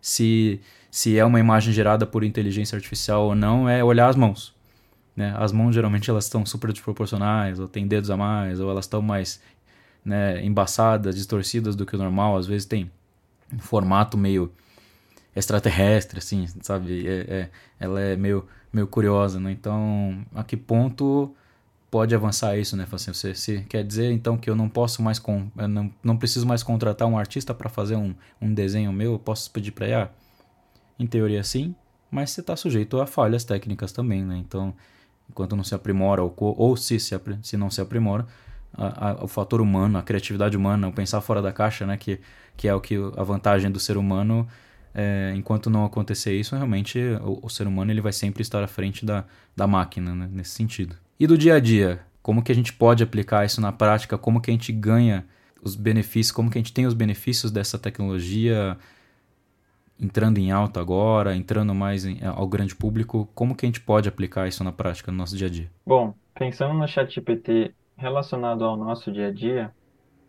se, 0.00 0.60
se 0.90 1.18
é 1.18 1.24
uma 1.24 1.40
imagem 1.40 1.72
gerada 1.72 2.06
por 2.06 2.24
inteligência 2.24 2.76
artificial 2.76 3.26
ou 3.26 3.34
não, 3.34 3.68
é 3.68 3.82
olhar 3.82 4.08
as 4.08 4.16
mãos. 4.16 4.54
Né? 5.16 5.34
As 5.36 5.50
mãos 5.50 5.74
geralmente 5.74 6.08
elas 6.08 6.24
estão 6.24 6.46
super 6.46 6.72
desproporcionais, 6.72 7.58
ou 7.58 7.66
tem 7.66 7.86
dedos 7.86 8.10
a 8.10 8.16
mais, 8.16 8.60
ou 8.60 8.70
elas 8.70 8.84
estão 8.84 9.02
mais 9.02 9.40
né, 10.04 10.44
embaçadas, 10.44 11.16
distorcidas 11.16 11.74
do 11.74 11.84
que 11.84 11.96
o 11.96 11.98
normal. 11.98 12.36
Às 12.36 12.46
vezes 12.46 12.66
tem 12.66 12.90
um 13.52 13.58
formato 13.58 14.16
meio 14.16 14.52
extraterrestre, 15.34 16.18
assim, 16.18 16.46
sabe? 16.62 17.06
É, 17.06 17.12
é, 17.28 17.50
ela 17.78 18.00
é 18.00 18.16
meio, 18.16 18.46
meio 18.72 18.86
curiosa, 18.86 19.38
né? 19.38 19.52
Então, 19.52 20.24
a 20.34 20.42
que 20.42 20.56
ponto 20.56 21.34
pode 21.90 22.14
avançar 22.14 22.58
isso, 22.58 22.76
né? 22.76 22.86
Assim, 22.90 23.12
você, 23.12 23.34
você 23.34 23.60
quer 23.68 23.84
dizer 23.84 24.10
então 24.12 24.36
que 24.36 24.50
eu 24.50 24.56
não 24.56 24.68
posso 24.68 25.02
mais 25.02 25.18
com, 25.18 25.50
não, 25.56 25.92
não 26.02 26.16
preciso 26.16 26.46
mais 26.46 26.62
contratar 26.62 27.08
um 27.08 27.16
artista 27.16 27.54
para 27.54 27.68
fazer 27.68 27.96
um, 27.96 28.14
um 28.40 28.52
desenho 28.52 28.92
meu, 28.92 29.12
eu 29.12 29.18
posso 29.18 29.50
pedir 29.50 29.72
para 29.72 29.88
IA? 29.88 30.10
Em 30.98 31.06
teoria 31.06 31.42
sim, 31.44 31.74
mas 32.10 32.30
você 32.30 32.40
está 32.40 32.56
sujeito 32.56 33.00
a 33.00 33.06
falhas 33.06 33.44
técnicas 33.44 33.92
também, 33.92 34.24
né? 34.24 34.36
Então, 34.36 34.74
enquanto 35.30 35.54
não 35.54 35.64
se 35.64 35.74
aprimora 35.74 36.22
ou, 36.22 36.34
ou 36.36 36.76
se, 36.76 36.98
se, 36.98 37.14
se 37.42 37.56
não 37.56 37.70
se 37.70 37.80
aprimora, 37.80 38.26
a, 38.72 39.10
a, 39.10 39.24
o 39.24 39.28
fator 39.28 39.60
humano, 39.60 39.98
a 39.98 40.02
criatividade 40.02 40.56
humana, 40.56 40.88
o 40.88 40.92
pensar 40.92 41.20
fora 41.20 41.42
da 41.42 41.52
caixa, 41.52 41.86
né? 41.86 41.96
Que, 41.96 42.20
que 42.56 42.68
é 42.68 42.74
o 42.74 42.80
que 42.80 42.96
a 43.16 43.22
vantagem 43.22 43.70
do 43.70 43.78
ser 43.78 43.96
humano 43.96 44.48
é, 44.94 45.32
enquanto 45.36 45.70
não 45.70 45.84
acontecer 45.84 46.34
isso, 46.34 46.56
realmente 46.56 46.98
o, 47.22 47.38
o, 47.42 47.48
ser 47.48 47.66
humano 47.66 47.90
ele 47.90 48.00
vai 48.00 48.12
sempre 48.12 48.42
estar 48.42 48.62
à 48.62 48.66
frente 48.66 49.04
da, 49.04 49.24
da 49.54 49.66
máquina, 49.66 50.14
né, 50.14 50.28
nesse 50.32 50.50
sentido. 50.50 50.96
E 51.20 51.26
do 51.26 51.36
dia 51.36 51.54
a 51.54 51.60
dia, 51.60 52.00
como 52.22 52.42
que 52.42 52.50
a 52.50 52.54
gente 52.54 52.72
pode 52.72 53.02
aplicar 53.02 53.44
isso 53.44 53.60
na 53.60 53.72
prática? 53.72 54.18
Como 54.18 54.40
que 54.40 54.50
a 54.50 54.52
gente 54.52 54.72
ganha 54.72 55.24
os 55.62 55.74
benefícios? 55.74 56.32
Como 56.32 56.50
que 56.50 56.58
a 56.58 56.60
gente 56.60 56.72
tem 56.72 56.86
os 56.86 56.94
benefícios 56.94 57.52
dessa 57.52 57.78
tecnologia 57.78 58.76
entrando 60.00 60.38
em 60.38 60.50
alta 60.50 60.80
agora, 60.80 61.34
entrando 61.34 61.74
mais 61.74 62.04
em, 62.04 62.18
ao 62.24 62.46
grande 62.48 62.74
público? 62.74 63.28
Como 63.34 63.54
que 63.54 63.66
a 63.66 63.68
gente 63.68 63.80
pode 63.80 64.08
aplicar 64.08 64.48
isso 64.48 64.62
na 64.64 64.72
prática 64.72 65.12
no 65.12 65.18
nosso 65.18 65.36
dia 65.36 65.46
a 65.46 65.50
dia? 65.50 65.70
Bom, 65.86 66.14
pensando 66.34 66.74
no 66.74 66.86
GPT 66.86 67.72
relacionado 67.98 68.64
ao 68.64 68.76
nosso 68.76 69.12
dia 69.12 69.28
a 69.28 69.32
dia, 69.32 69.74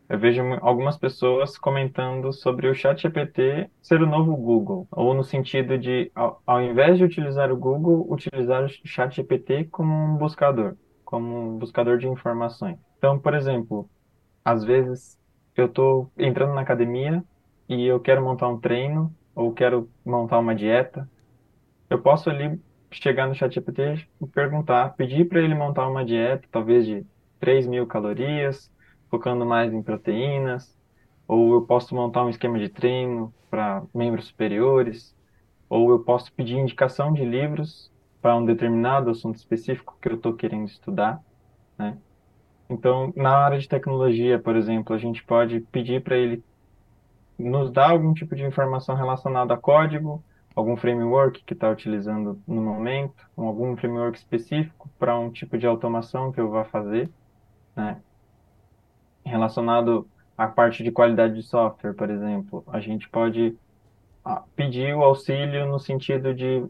eu 0.09 0.17
vejo 0.17 0.41
algumas 0.61 0.97
pessoas 0.97 1.55
comentando 1.55 2.33
sobre 2.33 2.67
o 2.67 2.73
ChatGPT 2.73 3.69
ser 3.79 4.01
o 4.01 4.07
novo 4.07 4.35
Google, 4.35 4.88
ou 4.91 5.13
no 5.13 5.23
sentido 5.23 5.77
de, 5.77 6.11
ao, 6.15 6.41
ao 6.47 6.61
invés 6.63 6.97
de 6.97 7.03
utilizar 7.03 7.51
o 7.51 7.57
Google, 7.57 8.11
utilizar 8.11 8.63
o 8.63 8.69
ChatGPT 8.69 9.65
como 9.65 9.93
um 9.93 10.17
buscador, 10.17 10.75
como 11.05 11.53
um 11.53 11.57
buscador 11.59 11.99
de 11.99 12.07
informações. 12.07 12.79
Então, 12.97 13.19
por 13.19 13.35
exemplo, 13.35 13.88
às 14.43 14.63
vezes 14.63 15.19
eu 15.55 15.67
estou 15.67 16.11
entrando 16.17 16.55
na 16.55 16.61
academia 16.61 17.23
e 17.67 17.85
eu 17.85 17.99
quero 17.99 18.23
montar 18.23 18.47
um 18.47 18.59
treino 18.59 19.13
ou 19.35 19.53
quero 19.53 19.88
montar 20.03 20.39
uma 20.39 20.55
dieta, 20.55 21.07
eu 21.88 22.01
posso 22.01 22.31
ali 22.31 22.59
chegar 22.91 23.27
no 23.27 23.35
ChatGPT 23.35 24.07
e 24.19 24.27
perguntar, 24.27 24.95
pedir 24.95 25.25
para 25.25 25.39
ele 25.39 25.53
montar 25.53 25.88
uma 25.88 26.03
dieta, 26.03 26.47
talvez 26.51 26.85
de 26.88 27.05
3 27.39 27.67
mil 27.67 27.88
calorias, 27.88 28.72
focando 29.10 29.46
mais 29.46 29.74
em 29.74 29.81
proteínas, 29.81 30.77
ou 31.27 31.53
eu 31.53 31.62
posso 31.65 31.96
montar 31.96 32.24
um 32.24 32.29
esquema 32.29 32.60
de 32.60 32.69
treino 32.69 33.34
para 33.50 33.84
membros 33.93 34.27
superiores, 34.27 35.15
ou 35.69 35.91
eu 35.91 36.00
posso 36.00 36.34
pedir 36.34 36.58
indicação 36.58 37.13
de 37.13 37.24
livros 37.24 37.91
para 38.22 38.36
um 38.36 38.46
determinado 38.46 39.10
assunto 39.10 39.38
específico 39.38 39.98
que 40.01 40.10
eu 40.10 40.15
estou 40.15 40.34
querendo 40.34 40.67
estudar, 40.67 41.22
né? 41.77 41.98
Então, 42.69 43.12
na 43.15 43.36
área 43.36 43.58
de 43.58 43.67
tecnologia, 43.67 44.39
por 44.39 44.55
exemplo, 44.55 44.96
a 44.96 45.00
gente 45.00 45.24
pode 45.24 45.60
pedir 45.62 46.03
para 46.03 46.17
ele 46.17 46.43
nos 47.38 47.72
dar 47.72 47.91
algum 47.91 48.13
tipo 48.13 48.36
de 48.36 48.43
informação 48.43 48.96
relacionada 48.96 49.53
a 49.53 49.58
código, 49.58 50.24
algum 50.55 50.75
framework 50.75 51.43
que 51.43 51.53
está 51.53 51.69
utilizando 51.69 52.41
no 52.46 52.62
momento, 52.62 53.15
algum 53.36 53.75
framework 53.77 54.17
específico 54.17 54.89
para 55.00 55.17
um 55.17 55.31
tipo 55.31 55.58
de 55.58 55.65
automação 55.65 56.31
que 56.31 56.39
eu 56.39 56.50
vá 56.50 56.65
fazer, 56.65 57.10
né? 57.79 58.01
relacionado 59.25 60.07
à 60.38 60.48
parte 60.48 60.83
de 60.83 60.91
qualidade 60.91 61.36
de 61.36 61.43
software, 61.43 61.93
por 61.93 62.09
exemplo, 62.09 62.63
a 62.67 62.79
gente 62.79 63.07
pode 63.09 63.55
ah, 64.24 64.43
pedir 64.55 64.95
o 64.95 65.03
auxílio 65.03 65.65
no 65.67 65.79
sentido 65.79 66.33
de 66.33 66.65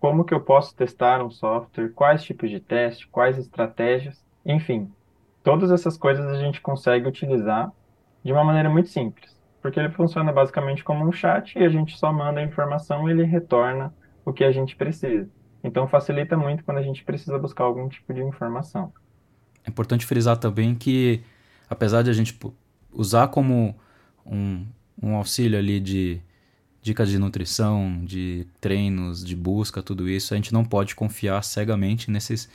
como 0.00 0.24
que 0.24 0.34
eu 0.34 0.40
posso 0.40 0.74
testar 0.74 1.24
um 1.24 1.30
software, 1.30 1.92
quais 1.92 2.24
tipos 2.24 2.50
de 2.50 2.60
teste, 2.60 3.06
quais 3.08 3.38
estratégias, 3.38 4.24
enfim, 4.44 4.92
todas 5.42 5.70
essas 5.70 5.96
coisas 5.96 6.26
a 6.26 6.38
gente 6.38 6.60
consegue 6.60 7.06
utilizar 7.06 7.72
de 8.24 8.32
uma 8.32 8.44
maneira 8.44 8.68
muito 8.68 8.88
simples, 8.88 9.38
porque 9.60 9.78
ele 9.78 9.90
funciona 9.90 10.32
basicamente 10.32 10.82
como 10.82 11.06
um 11.06 11.12
chat 11.12 11.56
e 11.56 11.64
a 11.64 11.68
gente 11.68 11.96
só 11.96 12.12
manda 12.12 12.40
a 12.40 12.44
informação 12.44 13.08
e 13.08 13.12
ele 13.12 13.24
retorna 13.24 13.94
o 14.24 14.32
que 14.32 14.44
a 14.44 14.52
gente 14.52 14.76
precisa. 14.76 15.30
Então 15.62 15.86
facilita 15.86 16.36
muito 16.36 16.64
quando 16.64 16.78
a 16.78 16.82
gente 16.82 17.04
precisa 17.04 17.38
buscar 17.38 17.64
algum 17.64 17.88
tipo 17.88 18.12
de 18.12 18.22
informação. 18.22 18.92
É 19.64 19.70
importante 19.70 20.06
frisar 20.06 20.36
também 20.36 20.74
que 20.74 21.22
apesar 21.68 22.02
de 22.02 22.10
a 22.10 22.12
gente 22.12 22.38
usar 22.92 23.28
como 23.28 23.74
um, 24.26 24.64
um 25.02 25.14
auxílio 25.14 25.58
ali 25.58 25.80
de 25.80 26.20
dicas 26.82 27.08
de 27.08 27.18
nutrição, 27.18 28.04
de 28.04 28.46
treinos, 28.60 29.24
de 29.24 29.36
busca, 29.36 29.82
tudo 29.82 30.08
isso, 30.08 30.34
a 30.34 30.36
gente 30.36 30.52
não 30.52 30.64
pode 30.64 30.94
confiar 30.94 31.42
cegamente 31.42 32.10
nesses, 32.10 32.48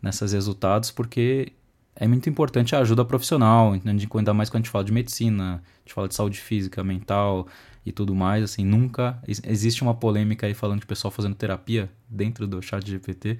nesses 0.00 0.32
resultados, 0.32 0.90
porque 0.90 1.52
é 1.96 2.06
muito 2.06 2.30
importante 2.30 2.74
a 2.74 2.78
ajuda 2.78 3.04
profissional, 3.04 3.72
ainda 3.72 4.32
mais 4.32 4.48
quando 4.48 4.62
a 4.62 4.64
gente 4.64 4.70
fala 4.70 4.84
de 4.84 4.92
medicina, 4.92 5.56
a 5.56 5.80
gente 5.80 5.92
fala 5.92 6.08
de 6.08 6.14
saúde 6.14 6.40
física, 6.40 6.82
mental 6.82 7.48
e 7.84 7.90
tudo 7.90 8.14
mais, 8.14 8.44
assim, 8.44 8.64
nunca 8.64 9.20
existe 9.26 9.82
uma 9.82 9.94
polêmica 9.94 10.46
aí 10.46 10.54
falando 10.54 10.80
de 10.80 10.86
pessoal 10.86 11.10
fazendo 11.10 11.34
terapia 11.34 11.90
dentro 12.08 12.46
do 12.46 12.62
chat 12.62 12.88
GPT, 12.88 13.38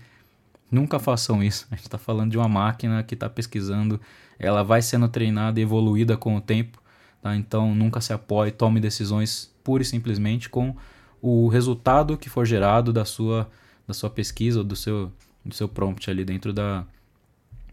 Nunca 0.73 0.99
façam 0.99 1.43
isso. 1.43 1.69
A 1.71 1.77
gente 1.77 1.85
está 1.85 1.99
falando 1.99 2.31
de 2.31 2.39
uma 2.39 2.49
máquina 2.49 3.03
que 3.03 3.13
está 3.13 3.29
pesquisando, 3.29 4.01
ela 4.39 4.65
vai 4.65 4.81
sendo 4.81 5.07
treinada 5.07 5.61
e 5.61 5.63
evoluída 5.63 6.17
com 6.17 6.35
o 6.35 6.41
tempo. 6.41 6.83
Tá? 7.21 7.37
Então 7.37 7.75
nunca 7.75 8.01
se 8.01 8.11
apoie, 8.11 8.51
tome 8.51 8.81
decisões 8.81 9.55
pura 9.63 9.83
e 9.83 9.87
simplesmente 9.87 10.49
com 10.49 10.75
o 11.21 11.47
resultado 11.49 12.17
que 12.17 12.31
for 12.31 12.47
gerado 12.47 12.91
da 12.91 13.05
sua, 13.05 13.51
da 13.87 13.93
sua 13.93 14.09
pesquisa 14.09 14.61
ou 14.61 14.65
do 14.65 14.75
seu, 14.75 15.13
do 15.45 15.55
seu 15.55 15.69
prompt 15.69 16.11
ali 16.11 16.25
dentro, 16.25 16.55
da, 16.55 16.87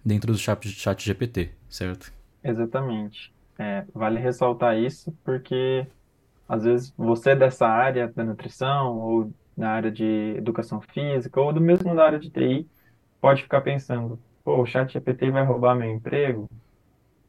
dentro 0.05 0.33
do 0.33 0.37
chat, 0.37 0.67
chat 0.67 1.01
GPT, 1.01 1.51
certo? 1.69 2.11
Exatamente. 2.43 3.33
É, 3.57 3.85
vale 3.95 4.19
ressaltar 4.19 4.77
isso 4.77 5.15
porque 5.23 5.87
às 6.49 6.65
vezes 6.65 6.93
você 6.97 7.33
dessa 7.33 7.65
área 7.65 8.11
da 8.13 8.25
nutrição 8.25 8.97
ou 8.97 9.33
na 9.55 9.69
área 9.69 9.89
de 9.89 10.35
educação 10.37 10.81
física 10.81 11.39
ou 11.39 11.53
do 11.53 11.61
mesmo 11.61 11.95
da 11.95 12.05
área 12.05 12.19
de 12.19 12.29
TI 12.29 12.67
pode 13.21 13.43
ficar 13.43 13.61
pensando, 13.61 14.19
pô, 14.43 14.61
o 14.61 14.65
chat 14.65 14.91
GPT 14.91 15.31
vai 15.31 15.45
roubar 15.45 15.75
meu 15.75 15.89
emprego? 15.89 16.49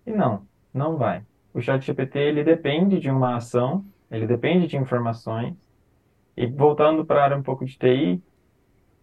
E 0.07 0.11
não, 0.11 0.47
não 0.73 0.97
vai. 0.97 1.25
O 1.53 1.61
chat 1.61 1.85
GPT, 1.85 2.19
ele 2.19 2.45
depende 2.45 3.01
de 3.01 3.11
uma 3.11 3.37
ação, 3.37 3.85
ele 4.11 4.27
depende 4.27 4.67
de 4.67 4.77
informações, 4.77 5.57
e 6.37 6.47
voltando 6.47 7.05
para 7.05 7.21
a 7.21 7.25
área 7.25 7.37
um 7.37 7.43
pouco 7.43 7.65
de 7.65 7.77
TI, 7.77 8.23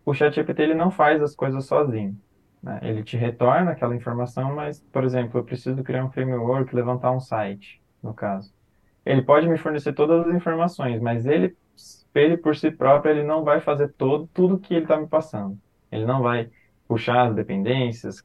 o 0.05 0.13
chat 0.13 0.33
GPT 0.33 0.63
ele 0.63 0.73
não 0.73 0.89
faz 0.89 1.21
as 1.21 1.35
coisas 1.35 1.65
sozinho. 1.65 2.17
Né? 2.63 2.79
Ele 2.81 3.03
te 3.03 3.17
retorna 3.17 3.71
aquela 3.71 3.95
informação, 3.95 4.55
mas, 4.55 4.79
por 4.91 5.03
exemplo, 5.03 5.39
eu 5.39 5.43
preciso 5.43 5.83
criar 5.83 6.05
um 6.05 6.11
framework, 6.11 6.73
levantar 6.73 7.11
um 7.11 7.19
site, 7.19 7.81
no 8.01 8.13
caso. 8.13 8.53
Ele 9.05 9.21
pode 9.21 9.47
me 9.47 9.57
fornecer 9.57 9.93
todas 9.93 10.27
as 10.27 10.33
informações, 10.33 11.01
mas 11.01 11.25
ele, 11.25 11.55
ele 12.15 12.37
por 12.37 12.55
si 12.55 12.71
próprio, 12.71 13.11
ele 13.11 13.23
não 13.23 13.43
vai 13.43 13.61
fazer 13.61 13.93
todo, 13.93 14.27
tudo 14.33 14.59
que 14.59 14.73
ele 14.73 14.83
está 14.83 14.97
me 14.97 15.07
passando. 15.07 15.57
Ele 15.91 16.05
não 16.05 16.21
vai 16.21 16.49
puxar 16.87 17.27
as 17.27 17.35
dependências, 17.35 18.23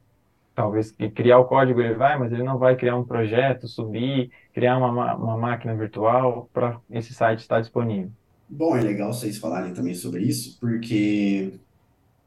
talvez 0.55 0.91
criar 0.91 1.39
o 1.39 1.45
código 1.45 1.81
ele 1.81 1.95
vai, 1.95 2.17
mas 2.17 2.31
ele 2.31 2.43
não 2.43 2.57
vai 2.57 2.75
criar 2.75 2.95
um 2.95 3.03
projeto, 3.03 3.67
subir, 3.67 4.31
criar 4.53 4.77
uma, 4.77 5.15
uma 5.15 5.37
máquina 5.37 5.75
virtual 5.75 6.49
para 6.53 6.79
esse 6.89 7.13
site 7.13 7.39
estar 7.39 7.59
disponível. 7.59 8.11
Bom, 8.47 8.75
é 8.75 8.81
legal 8.81 9.11
vocês 9.11 9.37
falarem 9.37 9.73
também 9.73 9.95
sobre 9.95 10.21
isso, 10.23 10.57
porque 10.59 11.53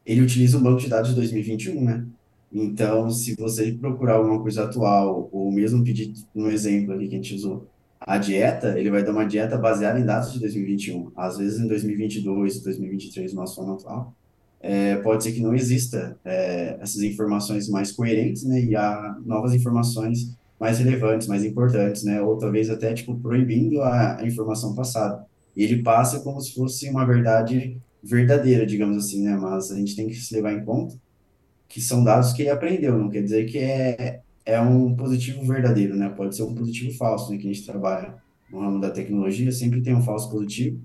ele 0.05 0.23
utiliza 0.23 0.59
o 0.59 0.61
banco 0.61 0.81
de 0.81 0.88
dados 0.88 1.11
de 1.11 1.16
2021, 1.16 1.85
né? 1.85 2.07
Então, 2.52 3.11
se 3.11 3.35
você 3.37 3.73
procurar 3.73 4.14
alguma 4.14 4.40
coisa 4.40 4.64
atual, 4.64 5.28
ou 5.31 5.52
mesmo 5.52 5.85
pedir 5.85 6.12
um 6.35 6.49
exemplo 6.49 6.93
ali 6.93 7.09
que 7.09 7.14
a 7.14 7.19
gente 7.19 7.35
usou, 7.35 7.69
a 8.00 8.19
dieta, 8.19 8.78
ele 8.78 8.90
vai 8.90 9.05
dar 9.05 9.12
uma 9.12 9.26
dieta 9.26 9.59
baseada 9.59 9.99
em 9.99 10.05
dados 10.05 10.33
de 10.33 10.40
2021. 10.40 11.11
Às 11.16 11.38
vezes 11.38 11.61
em 11.61 11.66
2022, 11.66 12.62
2023, 12.62 13.33
no 13.33 13.40
nosso 13.40 13.61
ano 13.61 13.75
atual, 13.75 14.14
é, 14.66 14.96
pode 14.96 15.23
ser 15.23 15.30
que 15.30 15.40
não 15.40 15.54
exista 15.54 16.18
é, 16.25 16.76
essas 16.80 17.00
informações 17.02 17.68
mais 17.68 17.92
coerentes, 17.92 18.42
né? 18.42 18.61
E 18.61 18.75
há 18.75 19.16
novas 19.25 19.54
informações 19.54 20.37
mais 20.58 20.80
relevantes, 20.80 21.28
mais 21.28 21.44
importantes, 21.44 22.02
né? 22.02 22.20
Ou 22.20 22.37
talvez 22.37 22.68
até, 22.68 22.92
tipo, 22.92 23.16
proibindo 23.16 23.80
a, 23.80 24.18
a 24.18 24.26
informação 24.26 24.75
passada. 24.75 25.25
E 25.56 25.62
ele 25.62 25.85
passa 25.85 26.18
como 26.18 26.40
se 26.40 26.52
fosse 26.52 26.90
uma 26.90 27.06
verdade 27.06 27.80
verdadeira, 28.02 28.66
digamos 28.66 28.96
assim, 28.96 29.23
né? 29.23 29.37
Mas 29.37 29.70
a 29.70 29.76
gente 29.76 29.94
tem 29.94 30.08
que 30.08 30.14
se 30.16 30.35
levar 30.35 30.52
em 30.52 30.64
conta 30.64 30.96
que 31.68 31.80
são 31.80 32.02
dados 32.02 32.32
que 32.32 32.42
ele 32.42 32.50
aprendeu, 32.50 32.99
não 32.99 33.08
quer 33.08 33.23
dizer 33.23 33.44
que 33.46 33.58
é, 33.58 34.20
é 34.44 34.61
um 34.61 34.96
positivo 34.96 35.44
verdadeiro, 35.44 35.94
né? 35.94 36.08
Pode 36.08 36.35
ser 36.35 36.42
um 36.42 36.54
positivo 36.54 36.96
falso, 36.96 37.30
né? 37.30 37.38
Que 37.38 37.49
a 37.49 37.52
gente 37.52 37.64
trabalha 37.64 38.16
no 38.50 38.61
ramo 38.61 38.80
da 38.80 38.90
tecnologia, 38.90 39.52
sempre 39.52 39.80
tem 39.80 39.94
um 39.94 40.02
falso 40.02 40.28
positivo. 40.28 40.80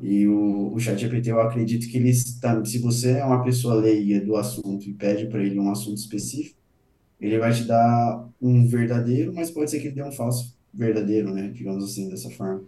E 0.00 0.26
o, 0.26 0.72
o 0.74 0.78
ChatGPT, 0.78 1.30
eu 1.30 1.40
acredito 1.40 1.88
que 1.88 1.96
ele 1.96 2.10
está, 2.10 2.64
se 2.64 2.78
você 2.78 3.12
é 3.12 3.24
uma 3.24 3.44
pessoa 3.44 3.74
leiga 3.74 4.20
do 4.24 4.36
assunto 4.36 4.88
e 4.88 4.92
pede 4.92 5.26
para 5.26 5.42
ele 5.42 5.58
um 5.58 5.70
assunto 5.70 5.98
específico, 5.98 6.58
ele 7.20 7.38
vai 7.38 7.52
te 7.52 7.64
dar 7.64 8.28
um 8.40 8.66
verdadeiro, 8.66 9.32
mas 9.32 9.50
pode 9.50 9.70
ser 9.70 9.80
que 9.80 9.86
ele 9.86 9.94
dê 9.94 10.02
um 10.02 10.12
falso 10.12 10.54
verdadeiro, 10.72 11.32
né? 11.32 11.48
Digamos 11.48 11.84
assim, 11.84 12.08
dessa 12.08 12.28
forma. 12.30 12.62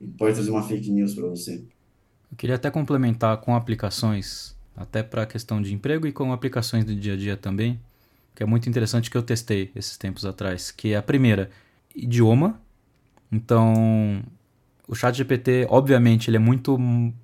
Ele 0.00 0.12
pode 0.16 0.34
trazer 0.34 0.50
uma 0.50 0.62
fake 0.62 0.90
news 0.90 1.14
para 1.14 1.26
você. 1.26 1.64
Eu 2.30 2.36
queria 2.36 2.56
até 2.56 2.70
complementar 2.70 3.38
com 3.38 3.54
aplicações, 3.56 4.54
até 4.76 5.02
para 5.02 5.22
a 5.22 5.26
questão 5.26 5.60
de 5.60 5.74
emprego 5.74 6.06
e 6.06 6.12
com 6.12 6.32
aplicações 6.32 6.84
do 6.84 6.94
dia 6.94 7.14
a 7.14 7.16
dia 7.16 7.36
também, 7.36 7.80
que 8.34 8.42
é 8.42 8.46
muito 8.46 8.68
interessante 8.68 9.10
que 9.10 9.16
eu 9.16 9.22
testei 9.22 9.70
esses 9.74 9.96
tempos 9.96 10.24
atrás, 10.24 10.70
que 10.70 10.92
é 10.92 10.96
a 10.96 11.02
primeira, 11.02 11.50
idioma. 11.94 12.60
Então, 13.32 14.22
o 14.90 14.94
chat 14.96 15.16
GPT, 15.16 15.68
obviamente, 15.70 16.28
ele 16.28 16.36
é 16.36 16.40
muito 16.40 16.76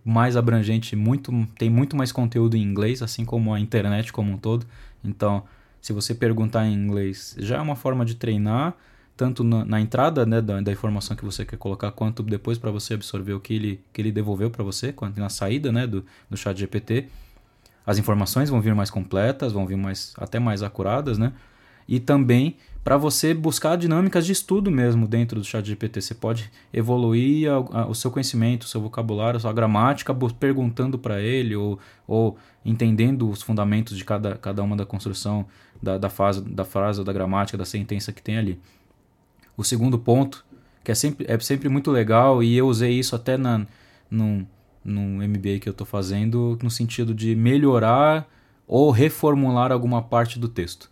mais 0.04 0.36
abrangente, 0.36 0.94
muito, 0.94 1.32
tem 1.58 1.68
muito 1.68 1.96
mais 1.96 2.12
conteúdo 2.12 2.56
em 2.56 2.62
inglês, 2.62 3.02
assim 3.02 3.24
como 3.24 3.52
a 3.52 3.58
internet 3.58 4.12
como 4.12 4.32
um 4.32 4.38
todo. 4.38 4.64
Então, 5.04 5.42
se 5.80 5.92
você 5.92 6.14
perguntar 6.14 6.64
em 6.64 6.72
inglês, 6.72 7.34
já 7.40 7.56
é 7.56 7.60
uma 7.60 7.74
forma 7.74 8.04
de 8.04 8.14
treinar, 8.14 8.72
tanto 9.16 9.42
na, 9.42 9.64
na 9.64 9.80
entrada 9.80 10.24
né, 10.24 10.40
da, 10.40 10.60
da, 10.60 10.70
informação 10.70 11.16
que 11.16 11.24
você 11.24 11.44
quer 11.44 11.56
colocar, 11.56 11.90
quanto 11.90 12.22
depois 12.22 12.56
para 12.56 12.70
você 12.70 12.94
absorver 12.94 13.32
o 13.32 13.40
que 13.40 13.54
ele, 13.54 13.80
que 13.92 14.00
ele 14.00 14.12
devolveu 14.12 14.48
para 14.48 14.62
você, 14.62 14.92
quanto 14.92 15.18
na 15.18 15.28
saída 15.28 15.72
né, 15.72 15.88
do, 15.88 16.04
do 16.30 16.36
chat 16.36 16.56
GPT. 16.56 17.08
As 17.84 17.98
informações 17.98 18.48
vão 18.48 18.60
vir 18.60 18.76
mais 18.76 18.90
completas, 18.90 19.52
vão 19.52 19.66
vir 19.66 19.76
mais, 19.76 20.14
até 20.18 20.38
mais 20.38 20.62
acuradas, 20.62 21.18
né? 21.18 21.32
E 21.88 21.98
também 21.98 22.56
para 22.86 22.96
você 22.96 23.34
buscar 23.34 23.74
dinâmicas 23.74 24.24
de 24.24 24.30
estudo 24.30 24.70
mesmo 24.70 25.08
dentro 25.08 25.40
do 25.40 25.44
chat 25.44 25.66
GPT. 25.66 26.00
Você 26.00 26.14
pode 26.14 26.52
evoluir 26.72 27.50
a, 27.50 27.80
a, 27.80 27.86
o 27.88 27.96
seu 27.96 28.12
conhecimento, 28.12 28.62
o 28.62 28.68
seu 28.68 28.80
vocabulário, 28.80 29.38
a 29.38 29.40
sua 29.40 29.52
gramática, 29.52 30.14
perguntando 30.38 30.96
para 30.96 31.20
ele 31.20 31.56
ou, 31.56 31.80
ou 32.06 32.38
entendendo 32.64 33.28
os 33.28 33.42
fundamentos 33.42 33.96
de 33.98 34.04
cada, 34.04 34.36
cada 34.36 34.62
uma 34.62 34.76
da 34.76 34.86
construção 34.86 35.46
da, 35.82 35.98
da, 35.98 36.08
fase, 36.08 36.40
da 36.42 36.64
frase, 36.64 37.02
da 37.02 37.12
gramática, 37.12 37.58
da 37.58 37.64
sentença 37.64 38.12
que 38.12 38.22
tem 38.22 38.38
ali. 38.38 38.56
O 39.56 39.64
segundo 39.64 39.98
ponto, 39.98 40.46
que 40.84 40.92
é 40.92 40.94
sempre, 40.94 41.26
é 41.28 41.36
sempre 41.40 41.68
muito 41.68 41.90
legal, 41.90 42.40
e 42.40 42.56
eu 42.56 42.68
usei 42.68 42.92
isso 42.92 43.16
até 43.16 43.36
na, 43.36 43.66
no, 44.08 44.46
no 44.84 45.26
MBA 45.26 45.58
que 45.60 45.68
eu 45.68 45.72
estou 45.72 45.84
fazendo, 45.84 46.56
no 46.62 46.70
sentido 46.70 47.12
de 47.12 47.34
melhorar 47.34 48.28
ou 48.64 48.92
reformular 48.92 49.72
alguma 49.72 50.00
parte 50.02 50.38
do 50.38 50.48
texto. 50.48 50.88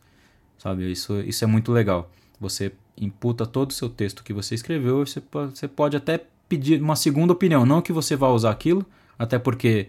Sabe? 0.65 0.91
Isso, 0.91 1.21
isso 1.21 1.45
é 1.45 1.47
muito 1.47 1.71
legal. 1.71 2.11
Você 2.41 2.73
imputa 2.99 3.45
todo 3.45 3.71
o 3.71 3.75
seu 3.75 3.91
texto 3.91 4.25
que 4.25 4.33
você 4.33 4.55
escreveu, 4.55 5.05
você, 5.05 5.23
você 5.51 5.69
pode 5.69 5.95
até 5.95 6.25
pedir 6.49 6.81
uma 6.81 6.97
segunda 6.97 7.35
opinião. 7.35 7.67
Não 7.67 7.83
que 7.83 7.93
você 7.93 8.17
vá 8.17 8.29
usar 8.31 8.51
aquilo, 8.51 8.85
até 9.19 9.39
porque 9.39 9.89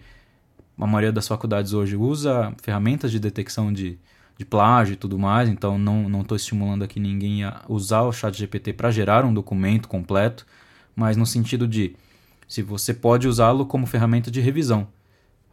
a 0.77 0.86
maioria 0.86 1.13
das 1.13 1.29
faculdades 1.29 1.72
hoje 1.72 1.96
usa 1.96 2.53
ferramentas 2.62 3.10
de 3.10 3.20
detecção 3.20 3.72
de, 3.72 3.98
de 4.38 4.44
plágio 4.44 4.94
e 4.94 4.98
tudo 4.98 5.17
mais, 5.17 5.48
então 5.48 5.79
não 5.79 6.22
estou 6.22 6.36
estimulando 6.36 6.84
aqui 6.84 7.00
ninguém 7.00 7.46
a 7.46 7.62
usar 7.70 8.02
o 8.02 8.12
chat 8.12 8.38
GPT 8.38 8.73
para 8.73 8.91
gerar 8.91 9.23
um 9.23 9.34
documento 9.34 9.88
completo, 9.88 10.45
mas 10.93 11.15
no 11.15 11.26
sentido 11.26 11.65
de 11.65 11.95
se 12.50 12.62
você 12.62 12.93
pode 12.93 13.30
usá-lo 13.30 13.65
como 13.65 13.88
ferramenta 13.88 14.30
de 14.30 14.41
revisão. 14.41 14.88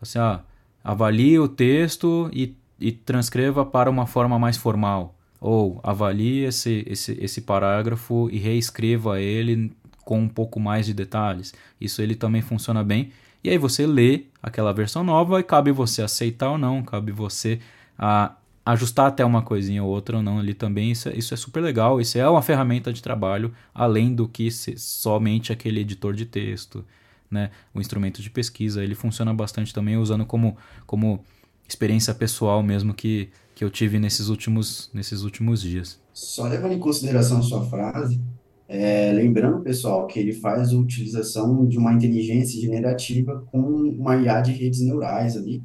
Você 0.01 0.19
ah, 0.19 0.41
avalie 0.83 1.39
o 1.39 1.47
texto 1.47 2.29
e, 2.33 2.57
e 2.83 2.93
transcreva 2.93 3.65
para 3.65 3.89
uma 3.89 4.07
forma 4.07 4.39
mais 4.39 4.57
formal. 4.57 5.15
Ou 5.41 5.81
avalie 5.83 6.45
esse, 6.45 6.85
esse, 6.87 7.17
esse 7.21 7.41
parágrafo 7.41 8.29
e 8.31 8.39
reescreva 8.39 9.21
ele 9.21 9.73
com 10.05 10.21
um 10.21 10.29
pouco 10.29 10.59
mais 10.61 10.87
de 10.87 10.93
detalhes. 10.93 11.55
Isso 11.81 12.03
ele 12.03 12.15
também 12.15 12.43
funciona 12.43 12.83
bem. 12.83 13.11
E 13.43 13.51
aí 13.51 13.59
você 13.59 13.87
lê 13.87 14.25
aquela 14.43 14.73
versão 14.73 15.03
nova 15.03 15.41
e 15.41 15.43
cabe 15.43 15.73
você 15.73 16.03
aceitar 16.03 16.51
ou 16.51 16.59
não, 16.59 16.83
cabe 16.83 17.11
você 17.11 17.61
a 17.99 18.35
ajustar 18.65 19.07
até 19.07 19.25
uma 19.25 19.43
coisinha 19.43 19.83
ou 19.83 19.91
outra 19.91 20.17
ou 20.17 20.23
não 20.23 20.39
ali 20.39 20.55
também, 20.55 20.93
isso 20.93 21.09
é, 21.09 21.17
isso 21.17 21.35
é 21.35 21.37
super 21.37 21.61
legal. 21.61 22.01
Isso 22.01 22.19
é 22.19 22.29
uma 22.29 22.43
ferramenta 22.43 22.93
de 22.93 23.03
trabalho 23.03 23.53
além 23.75 24.15
do 24.15 24.29
que 24.29 24.51
somente 24.51 25.53
aquele 25.53 25.81
editor 25.81 26.15
de 26.15 26.25
texto, 26.25 26.85
né? 27.31 27.51
O 27.75 27.81
instrumento 27.81 28.23
de 28.23 28.31
pesquisa, 28.31 28.83
ele 28.85 28.95
funciona 28.95 29.35
bastante 29.35 29.75
também 29.75 29.97
usando 29.97 30.25
como, 30.25 30.57
como 30.87 31.25
experiência 31.73 32.15
pessoal 32.15 32.63
mesmo 32.63 32.95
que, 32.95 33.29
que 33.55 33.65
eu 33.65 33.71
tive 33.71 33.99
nesses 33.99 34.29
últimos, 34.29 34.91
nesses 34.95 35.23
últimos 35.23 35.63
dias. 35.63 36.01
Só 36.13 36.47
levando 36.47 36.75
em 36.75 36.79
consideração 36.79 37.43
sua 37.43 37.65
frase, 37.65 38.21
é, 38.69 39.13
lembrando, 39.13 39.63
pessoal, 39.63 40.07
que 40.07 40.19
ele 40.19 40.33
faz 40.33 40.73
a 40.73 40.77
utilização 40.77 41.67
de 41.67 41.79
uma 41.79 41.93
inteligência 41.93 42.61
generativa 42.61 43.45
com 43.51 43.59
uma 43.59 44.17
IA 44.17 44.41
de 44.41 44.53
redes 44.53 44.81
neurais 44.81 45.37
ali, 45.37 45.63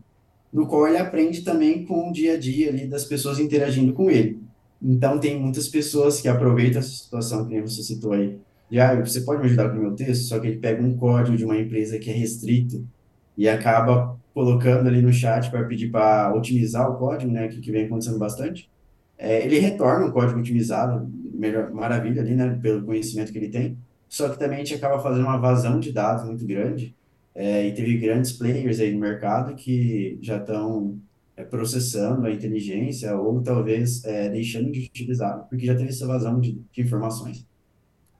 no 0.52 0.68
qual 0.68 0.88
ele 0.88 0.98
aprende 0.98 1.42
também 1.42 1.86
com 1.86 2.10
o 2.10 2.12
dia 2.12 2.34
a 2.34 2.38
dia 2.38 2.70
ali 2.70 2.88
das 2.88 3.06
pessoas 3.06 3.40
interagindo 3.40 3.94
com 3.94 4.10
ele. 4.10 4.42
Então, 4.82 5.20
tem 5.20 5.40
muitas 5.40 5.68
pessoas 5.68 6.22
que 6.22 6.28
aproveitam 6.28 6.80
essa 6.80 6.90
situação 6.90 7.48
que 7.48 7.62
você 7.62 7.82
citou 7.82 8.14
aí, 8.14 8.38
de, 8.70 8.80
ah, 8.80 9.00
você 9.00 9.22
pode 9.22 9.40
me 9.40 9.48
ajudar 9.48 9.70
com 9.70 9.78
o 9.78 9.82
meu 9.82 9.96
texto? 9.96 10.24
Só 10.24 10.40
que 10.40 10.48
ele 10.48 10.58
pega 10.58 10.84
um 10.84 10.96
código 10.96 11.38
de 11.38 11.46
uma 11.46 11.58
empresa 11.58 11.98
que 11.98 12.10
é 12.10 12.14
restrito 12.14 12.86
e 13.38 13.48
acaba 13.48 14.17
colocando 14.38 14.88
ali 14.88 15.02
no 15.02 15.12
chat 15.12 15.50
para 15.50 15.64
pedir 15.64 15.90
para 15.90 16.32
otimizar 16.36 16.88
o 16.92 16.96
código, 16.96 17.32
né, 17.32 17.48
que, 17.48 17.60
que 17.60 17.72
vem 17.72 17.86
acontecendo 17.86 18.20
bastante. 18.20 18.70
É, 19.18 19.44
ele 19.44 19.58
retorna 19.58 20.06
um 20.06 20.12
código 20.12 20.40
otimizado, 20.40 21.12
melhor, 21.34 21.72
maravilha 21.72 22.22
ali, 22.22 22.36
né, 22.36 22.56
pelo 22.62 22.86
conhecimento 22.86 23.32
que 23.32 23.38
ele 23.40 23.50
tem, 23.50 23.76
só 24.08 24.30
que 24.30 24.38
também 24.38 24.58
a 24.58 24.60
gente 24.60 24.76
acaba 24.76 25.00
fazendo 25.00 25.24
uma 25.24 25.40
vazão 25.40 25.80
de 25.80 25.92
dados 25.92 26.24
muito 26.24 26.46
grande, 26.46 26.96
é, 27.34 27.68
e 27.68 27.74
teve 27.74 27.98
grandes 27.98 28.32
players 28.32 28.80
aí 28.80 28.94
no 28.94 29.00
mercado 29.00 29.56
que 29.56 30.20
já 30.22 30.38
estão 30.38 31.00
é, 31.36 31.44
processando 31.44 32.28
a 32.28 32.32
inteligência 32.32 33.18
ou 33.18 33.42
talvez 33.42 34.06
é, 34.06 34.30
deixando 34.30 34.72
de 34.72 34.86
utilizar, 34.86 35.48
porque 35.50 35.66
já 35.66 35.74
teve 35.74 35.90
essa 35.90 36.06
vazão 36.06 36.40
de, 36.40 36.62
de 36.72 36.82
informações. 36.84 37.44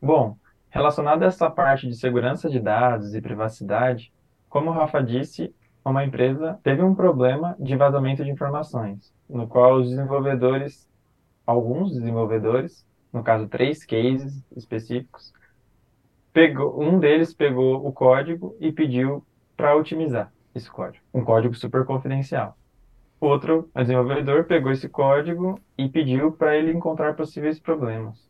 Bom, 0.02 0.36
relacionado 0.72 1.22
a 1.22 1.28
essa 1.28 1.48
parte 1.48 1.88
de 1.88 1.96
segurança 1.96 2.50
de 2.50 2.60
dados 2.60 3.14
e 3.14 3.22
privacidade, 3.22 4.12
como 4.50 4.72
o 4.72 4.74
Rafa 4.74 5.00
disse, 5.04 5.54
uma 5.90 6.04
empresa 6.04 6.60
teve 6.64 6.82
um 6.82 6.96
problema 6.96 7.56
de 7.60 7.76
vazamento 7.76 8.24
de 8.24 8.32
informações, 8.32 9.14
no 9.30 9.48
qual 9.48 9.76
os 9.76 9.90
desenvolvedores, 9.90 10.88
alguns 11.46 11.94
desenvolvedores, 11.94 12.86
no 13.12 13.24
caso 13.24 13.48
três 13.48 13.86
cases 13.86 14.44
específicos, 14.56 15.34
pegou, 16.34 16.82
um 16.82 17.00
deles 17.00 17.34
pegou 17.34 17.86
o 17.88 17.92
código 17.92 18.56
e 18.60 18.72
pediu 18.72 19.26
para 19.56 19.76
otimizar 19.76 20.32
esse 20.54 20.70
código, 20.70 21.04
um 21.14 21.24
código 21.24 21.56
super 21.56 21.86
confidencial. 21.86 22.58
Outro 23.20 23.70
desenvolvedor 23.76 24.44
pegou 24.44 24.72
esse 24.72 24.88
código 24.88 25.60
e 25.78 25.90
pediu 25.90 26.32
para 26.32 26.56
ele 26.56 26.72
encontrar 26.72 27.16
possíveis 27.16 27.60
problemas. 27.60 28.30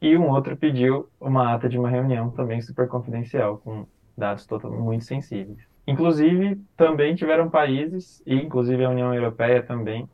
E 0.00 0.16
um 0.16 0.30
outro 0.30 0.56
pediu 0.56 1.08
uma 1.20 1.54
ata 1.54 1.68
de 1.68 1.78
uma 1.78 1.90
reunião 1.90 2.30
também 2.30 2.60
super 2.62 2.88
confidencial, 2.88 3.58
com 3.58 3.86
dados 4.16 4.46
muito 4.64 5.04
sensíveis. 5.04 5.58
Inclusive, 5.86 6.56
também 6.76 7.14
tiveram 7.14 7.50
países, 7.50 8.22
e 8.26 8.34
inclusive 8.34 8.84
a 8.84 8.90
União 8.90 9.14
Europeia 9.14 9.62
também, 9.62 10.08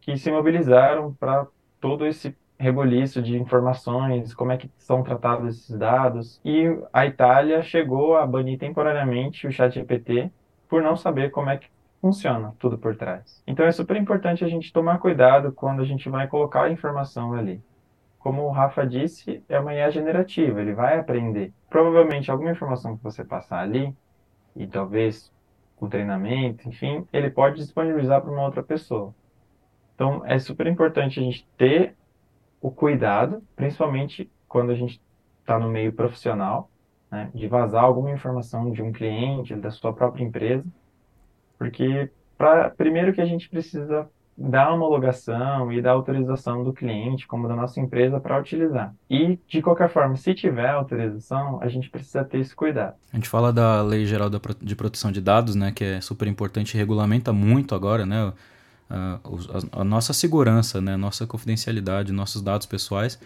que 0.00 0.16
se 0.16 0.30
mobilizaram 0.30 1.14
para 1.14 1.46
todo 1.80 2.06
esse 2.06 2.36
reboliço 2.58 3.22
de 3.22 3.36
informações, 3.36 4.34
como 4.34 4.52
é 4.52 4.56
que 4.56 4.70
são 4.78 5.02
tratados 5.02 5.56
esses 5.56 5.78
dados. 5.78 6.40
E 6.44 6.66
a 6.92 7.06
Itália 7.06 7.62
chegou 7.62 8.16
a 8.16 8.26
banir 8.26 8.58
temporariamente 8.58 9.46
o 9.46 9.52
ChatGPT 9.52 10.30
por 10.68 10.82
não 10.82 10.96
saber 10.96 11.30
como 11.30 11.50
é 11.50 11.56
que 11.56 11.68
funciona 12.00 12.54
tudo 12.58 12.76
por 12.76 12.96
trás. 12.96 13.42
Então 13.46 13.64
é 13.64 13.72
super 13.72 13.96
importante 13.96 14.44
a 14.44 14.48
gente 14.48 14.72
tomar 14.72 14.98
cuidado 14.98 15.52
quando 15.52 15.80
a 15.80 15.84
gente 15.84 16.08
vai 16.08 16.26
colocar 16.26 16.64
a 16.64 16.70
informação 16.70 17.32
ali. 17.32 17.62
Como 18.24 18.44
o 18.44 18.50
Rafa 18.50 18.86
disse, 18.86 19.44
é 19.50 19.60
uma 19.60 19.74
IA 19.74 19.90
generativa, 19.90 20.58
ele 20.58 20.72
vai 20.72 20.98
aprender. 20.98 21.52
Provavelmente 21.68 22.30
alguma 22.30 22.52
informação 22.52 22.96
que 22.96 23.04
você 23.04 23.22
passar 23.22 23.58
ali, 23.58 23.94
e 24.56 24.66
talvez 24.66 25.30
com 25.76 25.90
treinamento, 25.90 26.66
enfim, 26.66 27.06
ele 27.12 27.28
pode 27.28 27.56
disponibilizar 27.56 28.22
para 28.22 28.30
uma 28.30 28.42
outra 28.42 28.62
pessoa. 28.62 29.14
Então 29.94 30.24
é 30.24 30.38
super 30.38 30.66
importante 30.66 31.20
a 31.20 31.22
gente 31.22 31.46
ter 31.58 31.96
o 32.62 32.70
cuidado, 32.70 33.42
principalmente 33.54 34.32
quando 34.48 34.72
a 34.72 34.74
gente 34.74 35.02
está 35.40 35.58
no 35.58 35.68
meio 35.68 35.92
profissional, 35.92 36.70
né, 37.10 37.30
de 37.34 37.46
vazar 37.46 37.84
alguma 37.84 38.10
informação 38.10 38.72
de 38.72 38.82
um 38.82 38.90
cliente, 38.90 39.54
da 39.54 39.70
sua 39.70 39.92
própria 39.92 40.24
empresa, 40.24 40.64
porque 41.58 42.10
pra, 42.38 42.70
primeiro 42.70 43.12
que 43.12 43.20
a 43.20 43.26
gente 43.26 43.50
precisa 43.50 44.08
dar 44.36 44.72
homologação 44.72 45.72
e 45.72 45.80
dar 45.80 45.92
autorização 45.92 46.64
do 46.64 46.72
cliente, 46.72 47.26
como 47.26 47.46
da 47.46 47.54
nossa 47.54 47.80
empresa, 47.80 48.18
para 48.18 48.38
utilizar. 48.38 48.94
E, 49.08 49.38
de 49.46 49.62
qualquer 49.62 49.88
forma, 49.88 50.16
se 50.16 50.34
tiver 50.34 50.70
autorização, 50.70 51.60
a 51.62 51.68
gente 51.68 51.88
precisa 51.88 52.24
ter 52.24 52.38
esse 52.38 52.54
cuidado. 52.54 52.94
A 53.12 53.16
gente 53.16 53.28
fala 53.28 53.52
da 53.52 53.82
Lei 53.82 54.06
Geral 54.06 54.28
de 54.60 54.76
Proteção 54.76 55.12
de 55.12 55.20
Dados, 55.20 55.54
né, 55.54 55.72
que 55.72 55.84
é 55.84 56.00
super 56.00 56.26
importante 56.26 56.74
e 56.74 56.76
regulamenta 56.76 57.32
muito 57.32 57.74
agora, 57.74 58.04
né, 58.04 58.32
a, 58.90 59.18
a, 59.72 59.80
a 59.80 59.84
nossa 59.84 60.12
segurança, 60.12 60.80
né, 60.80 60.94
a 60.94 60.98
nossa 60.98 61.26
confidencialidade, 61.26 62.12
nossos 62.12 62.42
dados 62.42 62.66
pessoais 62.66 63.18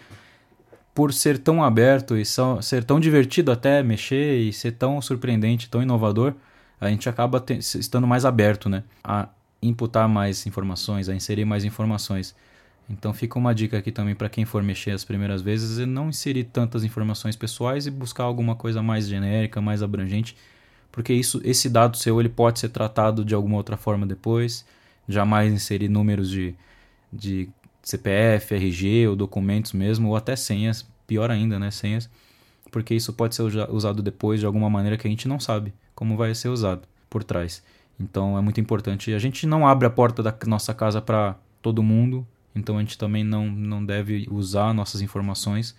por 0.93 1.13
ser 1.13 1.37
tão 1.37 1.63
aberto 1.63 2.17
e 2.17 2.25
são, 2.25 2.61
ser 2.61 2.83
tão 2.83 2.99
divertido 2.99 3.53
até 3.53 3.81
mexer 3.81 4.37
e 4.39 4.51
ser 4.51 4.73
tão 4.73 5.01
surpreendente, 5.01 5.69
tão 5.69 5.81
inovador, 5.81 6.33
a 6.77 6.89
gente 6.89 7.07
acaba 7.07 7.39
te, 7.39 7.53
estando 7.53 8.05
mais 8.05 8.25
aberto, 8.25 8.67
né? 8.67 8.83
A 9.01 9.29
imputar 9.61 10.07
mais 10.07 10.45
informações, 10.47 11.09
a 11.09 11.15
inserir 11.15 11.45
mais 11.45 11.65
informações. 11.65 12.35
Então 12.89 13.13
fica 13.13 13.37
uma 13.37 13.53
dica 13.53 13.77
aqui 13.77 13.91
também 13.91 14.15
para 14.15 14.29
quem 14.29 14.45
for 14.45 14.63
mexer 14.63 14.91
as 14.91 15.03
primeiras 15.03 15.41
vezes, 15.41 15.79
é 15.79 15.85
não 15.85 16.09
inserir 16.09 16.45
tantas 16.45 16.83
informações 16.83 17.35
pessoais 17.35 17.85
e 17.85 17.91
buscar 17.91 18.23
alguma 18.23 18.55
coisa 18.55 18.81
mais 18.81 19.07
genérica, 19.07 19.61
mais 19.61 19.83
abrangente, 19.83 20.35
porque 20.91 21.13
isso, 21.13 21.39
esse 21.43 21.69
dado 21.69 21.97
seu 21.97 22.19
ele 22.19 22.29
pode 22.29 22.59
ser 22.59 22.69
tratado 22.69 23.23
de 23.23 23.35
alguma 23.35 23.57
outra 23.57 23.77
forma 23.77 24.07
depois. 24.07 24.65
Jamais 25.07 25.53
inserir 25.53 25.87
números 25.87 26.29
de, 26.29 26.55
de 27.11 27.49
CPF, 27.83 28.55
RG 28.55 29.07
ou 29.07 29.15
documentos 29.15 29.73
mesmo, 29.73 30.09
ou 30.09 30.15
até 30.15 30.35
senhas, 30.35 30.87
pior 31.05 31.29
ainda, 31.31 31.59
né? 31.59 31.71
Senhas, 31.71 32.09
porque 32.71 32.93
isso 32.95 33.13
pode 33.13 33.35
ser 33.35 33.43
usado 33.69 34.01
depois 34.01 34.39
de 34.39 34.45
alguma 34.45 34.69
maneira 34.69 34.97
que 34.97 35.07
a 35.07 35.09
gente 35.09 35.27
não 35.27 35.39
sabe 35.39 35.73
como 35.95 36.17
vai 36.17 36.33
ser 36.33 36.49
usado 36.49 36.87
por 37.09 37.23
trás. 37.23 37.63
Então 37.99 38.37
é 38.37 38.41
muito 38.41 38.59
importante. 38.61 39.13
A 39.13 39.19
gente 39.19 39.45
não 39.45 39.67
abre 39.67 39.85
a 39.85 39.89
porta 39.89 40.23
da 40.23 40.35
nossa 40.45 40.73
casa 40.73 41.01
para 41.01 41.35
todo 41.61 41.83
mundo, 41.83 42.25
então 42.55 42.77
a 42.77 42.79
gente 42.79 42.97
também 42.97 43.23
não, 43.23 43.49
não 43.49 43.85
deve 43.85 44.27
usar 44.31 44.73
nossas 44.73 45.01
informações 45.01 45.75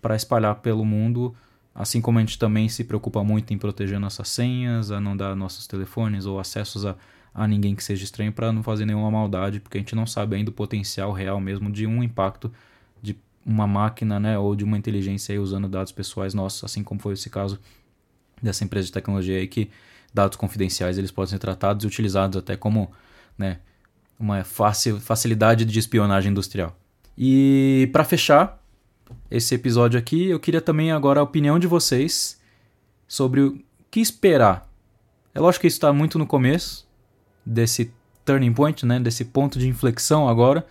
para 0.00 0.16
espalhar 0.16 0.54
pelo 0.56 0.84
mundo, 0.84 1.34
assim 1.74 2.00
como 2.00 2.18
a 2.18 2.20
gente 2.20 2.38
também 2.38 2.68
se 2.68 2.84
preocupa 2.84 3.22
muito 3.22 3.52
em 3.52 3.58
proteger 3.58 4.00
nossas 4.00 4.28
senhas, 4.28 4.90
a 4.90 5.00
não 5.00 5.16
dar 5.16 5.34
nossos 5.36 5.66
telefones 5.66 6.24
ou 6.24 6.40
acessos 6.40 6.86
a 6.86 6.96
a 7.38 7.46
ninguém 7.46 7.74
que 7.76 7.84
seja 7.84 8.02
estranho 8.02 8.32
para 8.32 8.52
não 8.52 8.64
fazer 8.64 8.84
nenhuma 8.84 9.10
maldade, 9.10 9.60
porque 9.60 9.78
a 9.78 9.80
gente 9.80 9.94
não 9.94 10.06
sabe 10.06 10.34
ainda 10.34 10.50
o 10.50 10.52
potencial 10.52 11.12
real 11.12 11.40
mesmo 11.40 11.70
de 11.70 11.86
um 11.86 12.02
impacto 12.02 12.52
de 13.00 13.16
uma 13.46 13.66
máquina, 13.66 14.18
né, 14.18 14.36
ou 14.36 14.56
de 14.56 14.64
uma 14.64 14.76
inteligência 14.76 15.40
usando 15.40 15.68
dados 15.68 15.92
pessoais 15.92 16.34
nossos, 16.34 16.64
assim 16.64 16.82
como 16.82 17.00
foi 17.00 17.14
esse 17.14 17.30
caso 17.30 17.58
dessa 18.42 18.64
empresa 18.64 18.86
de 18.86 18.92
tecnologia 18.92 19.38
aí 19.38 19.46
que 19.46 19.70
dados 20.12 20.36
confidenciais 20.36 20.98
eles 20.98 21.10
podem 21.10 21.30
ser 21.30 21.38
tratados 21.38 21.84
e 21.84 21.86
utilizados 21.86 22.36
até 22.36 22.56
como, 22.56 22.90
né, 23.36 23.58
uma 24.18 24.42
facilidade 24.44 25.64
de 25.64 25.78
espionagem 25.78 26.30
industrial. 26.30 26.76
E 27.16 27.88
para 27.92 28.04
fechar 28.04 28.62
esse 29.30 29.54
episódio 29.54 29.98
aqui, 29.98 30.26
eu 30.28 30.40
queria 30.40 30.60
também 30.60 30.92
agora 30.92 31.20
a 31.20 31.22
opinião 31.22 31.58
de 31.58 31.66
vocês 31.66 32.40
sobre 33.06 33.40
o 33.40 33.58
que 33.90 34.00
esperar. 34.00 34.68
É 35.34 35.40
lógico 35.40 35.62
que 35.62 35.66
isso 35.68 35.76
está 35.76 35.92
muito 35.92 36.18
no 36.18 36.26
começo, 36.26 36.86
desse 37.44 37.92
turning 38.24 38.52
point, 38.52 38.84
né, 38.84 39.00
desse 39.00 39.24
ponto 39.24 39.58
de 39.58 39.68
inflexão 39.68 40.28
agora. 40.28 40.66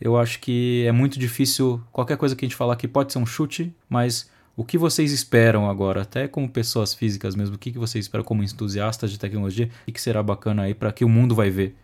Eu 0.00 0.16
acho 0.18 0.40
que 0.40 0.84
é 0.86 0.92
muito 0.92 1.18
difícil, 1.18 1.82
qualquer 1.92 2.16
coisa 2.16 2.34
que 2.34 2.44
a 2.44 2.48
gente 2.48 2.56
falar 2.56 2.74
aqui 2.74 2.88
pode 2.88 3.12
ser 3.12 3.18
um 3.18 3.26
chute, 3.26 3.74
mas 3.88 4.30
o 4.56 4.64
que 4.64 4.78
vocês 4.78 5.12
esperam 5.12 5.68
agora, 5.68 6.02
até 6.02 6.28
como 6.28 6.48
pessoas 6.48 6.94
físicas 6.94 7.34
mesmo, 7.34 7.56
o 7.56 7.58
que 7.58 7.72
vocês 7.72 8.04
esperam 8.04 8.24
como 8.24 8.42
entusiastas 8.42 9.10
de 9.10 9.18
tecnologia, 9.18 9.70
o 9.88 9.92
que 9.92 10.00
será 10.00 10.22
bacana 10.22 10.62
aí 10.62 10.74
para 10.74 10.92
que 10.92 11.04
o 11.04 11.08
mundo 11.08 11.34
vai 11.34 11.50
ver 11.50 11.76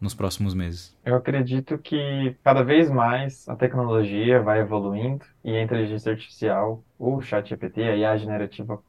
nos 0.00 0.14
próximos 0.14 0.54
meses? 0.54 0.96
Eu 1.04 1.16
acredito 1.16 1.78
que 1.78 2.36
cada 2.42 2.62
vez 2.62 2.90
mais 2.90 3.48
a 3.48 3.56
tecnologia 3.56 4.40
vai 4.42 4.60
evoluindo 4.60 5.24
e 5.44 5.56
a 5.56 5.62
inteligência 5.62 6.12
artificial, 6.12 6.84
o 6.98 7.20
chat 7.20 7.48
GPT, 7.48 7.82
a 7.82 7.96
IA 7.96 8.16
generativa 8.16 8.82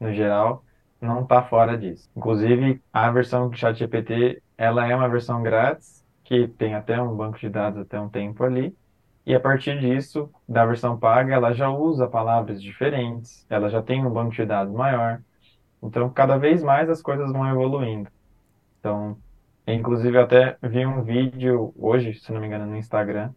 no 0.00 0.12
geral, 0.12 0.64
não 1.00 1.22
está 1.22 1.42
fora 1.42 1.76
disso. 1.76 2.08
Inclusive, 2.16 2.82
a 2.92 3.10
versão 3.10 3.48
do 3.48 3.56
ChatGPT, 3.56 4.42
ela 4.56 4.86
é 4.86 4.94
uma 4.94 5.08
versão 5.08 5.42
grátis, 5.42 6.04
que 6.24 6.48
tem 6.48 6.74
até 6.74 7.00
um 7.00 7.16
banco 7.16 7.38
de 7.38 7.48
dados 7.48 7.80
até 7.80 7.98
um 7.98 8.08
tempo 8.08 8.44
ali, 8.44 8.76
e 9.28 9.34
a 9.34 9.40
partir 9.40 9.78
disso, 9.78 10.30
da 10.48 10.64
versão 10.64 10.98
paga, 10.98 11.34
ela 11.34 11.52
já 11.52 11.68
usa 11.68 12.08
palavras 12.08 12.62
diferentes, 12.62 13.44
ela 13.50 13.68
já 13.68 13.82
tem 13.82 14.02
um 14.02 14.08
banco 14.08 14.32
de 14.32 14.46
dados 14.46 14.72
maior. 14.72 15.20
Então, 15.82 16.08
cada 16.08 16.38
vez 16.38 16.62
mais 16.62 16.88
as 16.88 17.02
coisas 17.02 17.30
vão 17.30 17.46
evoluindo. 17.46 18.10
Então, 18.80 19.18
inclusive 19.66 20.16
até 20.16 20.56
vi 20.62 20.86
um 20.86 21.02
vídeo 21.02 21.74
hoje, 21.76 22.14
se 22.14 22.32
não 22.32 22.40
me 22.40 22.46
engano, 22.46 22.64
no 22.64 22.76
Instagram, 22.78 23.30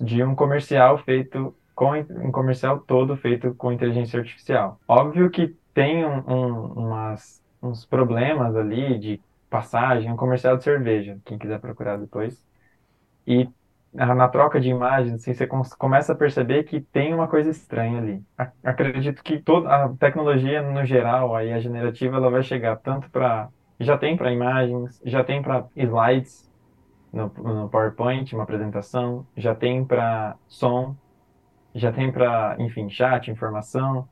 de 0.00 0.24
um 0.24 0.34
comercial 0.34 0.96
feito 0.96 1.54
com 1.74 1.92
um 1.92 2.32
comercial 2.32 2.78
todo 2.78 3.18
feito 3.18 3.54
com 3.54 3.70
inteligência 3.70 4.18
artificial. 4.18 4.80
Óbvio 4.88 5.28
que 5.28 5.54
tem 5.74 6.06
um, 6.06 6.24
um, 6.26 6.72
umas, 6.72 7.44
uns 7.62 7.84
problemas 7.84 8.56
ali 8.56 8.98
de 8.98 9.20
passagem, 9.50 10.10
um 10.10 10.16
comercial 10.16 10.56
de 10.56 10.64
cerveja, 10.64 11.18
quem 11.22 11.36
quiser 11.36 11.60
procurar 11.60 11.98
depois. 11.98 12.42
E 13.26 13.46
na 13.96 14.28
troca 14.28 14.60
de 14.60 14.68
imagens, 14.68 15.14
assim, 15.14 15.32
você 15.32 15.46
começa 15.46 16.12
a 16.12 16.16
perceber 16.16 16.64
que 16.64 16.80
tem 16.80 17.14
uma 17.14 17.26
coisa 17.26 17.50
estranha 17.50 17.98
ali. 17.98 18.22
Acredito 18.62 19.22
que 19.22 19.38
toda 19.40 19.68
a 19.68 19.88
tecnologia, 19.88 20.62
no 20.62 20.84
geral, 20.84 21.34
aí 21.34 21.52
a 21.52 21.58
generativa, 21.58 22.16
ela 22.16 22.30
vai 22.30 22.42
chegar 22.42 22.76
tanto 22.76 23.10
para... 23.10 23.48
Já 23.78 23.98
tem 23.98 24.16
para 24.16 24.32
imagens, 24.32 25.00
já 25.04 25.22
tem 25.22 25.42
para 25.42 25.66
slides 25.76 26.50
no, 27.12 27.26
no 27.36 27.68
PowerPoint, 27.68 28.34
uma 28.34 28.44
apresentação, 28.44 29.26
já 29.36 29.54
tem 29.54 29.84
para 29.84 30.36
som, 30.46 30.96
já 31.74 31.92
tem 31.92 32.10
para, 32.10 32.56
enfim, 32.58 32.88
chat, 32.88 33.30
informação 33.30 34.08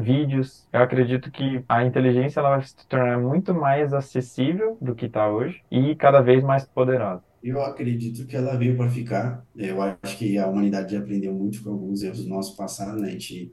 vídeos. 0.00 0.68
Eu 0.72 0.82
acredito 0.82 1.30
que 1.30 1.64
a 1.68 1.84
inteligência 1.84 2.40
ela 2.40 2.50
vai 2.50 2.62
se 2.62 2.86
tornar 2.86 3.18
muito 3.18 3.54
mais 3.54 3.92
acessível 3.92 4.76
do 4.80 4.94
que 4.94 5.06
está 5.06 5.28
hoje 5.28 5.62
e 5.70 5.94
cada 5.96 6.20
vez 6.20 6.42
mais 6.42 6.66
poderosa. 6.66 7.22
Eu 7.44 7.62
acredito 7.62 8.26
que 8.26 8.34
ela 8.34 8.56
veio 8.56 8.74
para 8.74 8.88
ficar. 8.88 9.46
Eu 9.54 9.82
acho 9.82 10.16
que 10.16 10.38
a 10.38 10.48
humanidade 10.48 10.96
aprendeu 10.96 11.34
muito 11.34 11.62
com 11.62 11.72
alguns 11.72 12.02
erros 12.02 12.24
do 12.24 12.28
nosso 12.30 12.56
passado, 12.56 12.98
né? 12.98 13.08
A 13.08 13.10
gente 13.10 13.52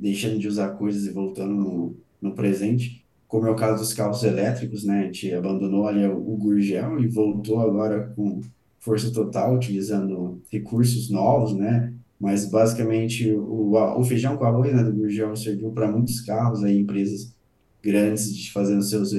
deixando 0.00 0.38
de 0.38 0.48
usar 0.48 0.70
coisas 0.70 1.04
e 1.04 1.10
voltando 1.10 1.54
no, 1.54 1.96
no 2.18 2.34
presente, 2.34 3.04
como 3.28 3.46
é 3.46 3.50
o 3.50 3.56
caso 3.56 3.80
dos 3.80 3.92
carros 3.92 4.24
elétricos, 4.24 4.84
né? 4.84 5.00
A 5.00 5.04
gente 5.04 5.34
abandonou 5.34 5.86
ali 5.86 6.06
o, 6.06 6.16
o 6.16 6.36
Gurgel 6.38 6.98
e 6.98 7.06
voltou 7.06 7.60
agora 7.60 8.10
com 8.16 8.40
força 8.78 9.12
total, 9.12 9.54
utilizando 9.54 10.40
recursos 10.50 11.10
novos, 11.10 11.52
né? 11.54 11.92
Mas 12.18 12.48
basicamente 12.48 13.30
o, 13.30 13.74
o 13.74 14.04
feijão 14.04 14.38
com 14.38 14.44
arroz 14.46 14.74
né, 14.74 14.82
do 14.82 14.94
Gurgel 14.94 15.36
serviu 15.36 15.70
para 15.72 15.92
muitos 15.92 16.22
carros, 16.22 16.64
aí, 16.64 16.78
empresas 16.78 17.34
grandes 17.82 18.34
de 18.34 18.50
fazendo 18.50 18.82
seus 18.82 19.12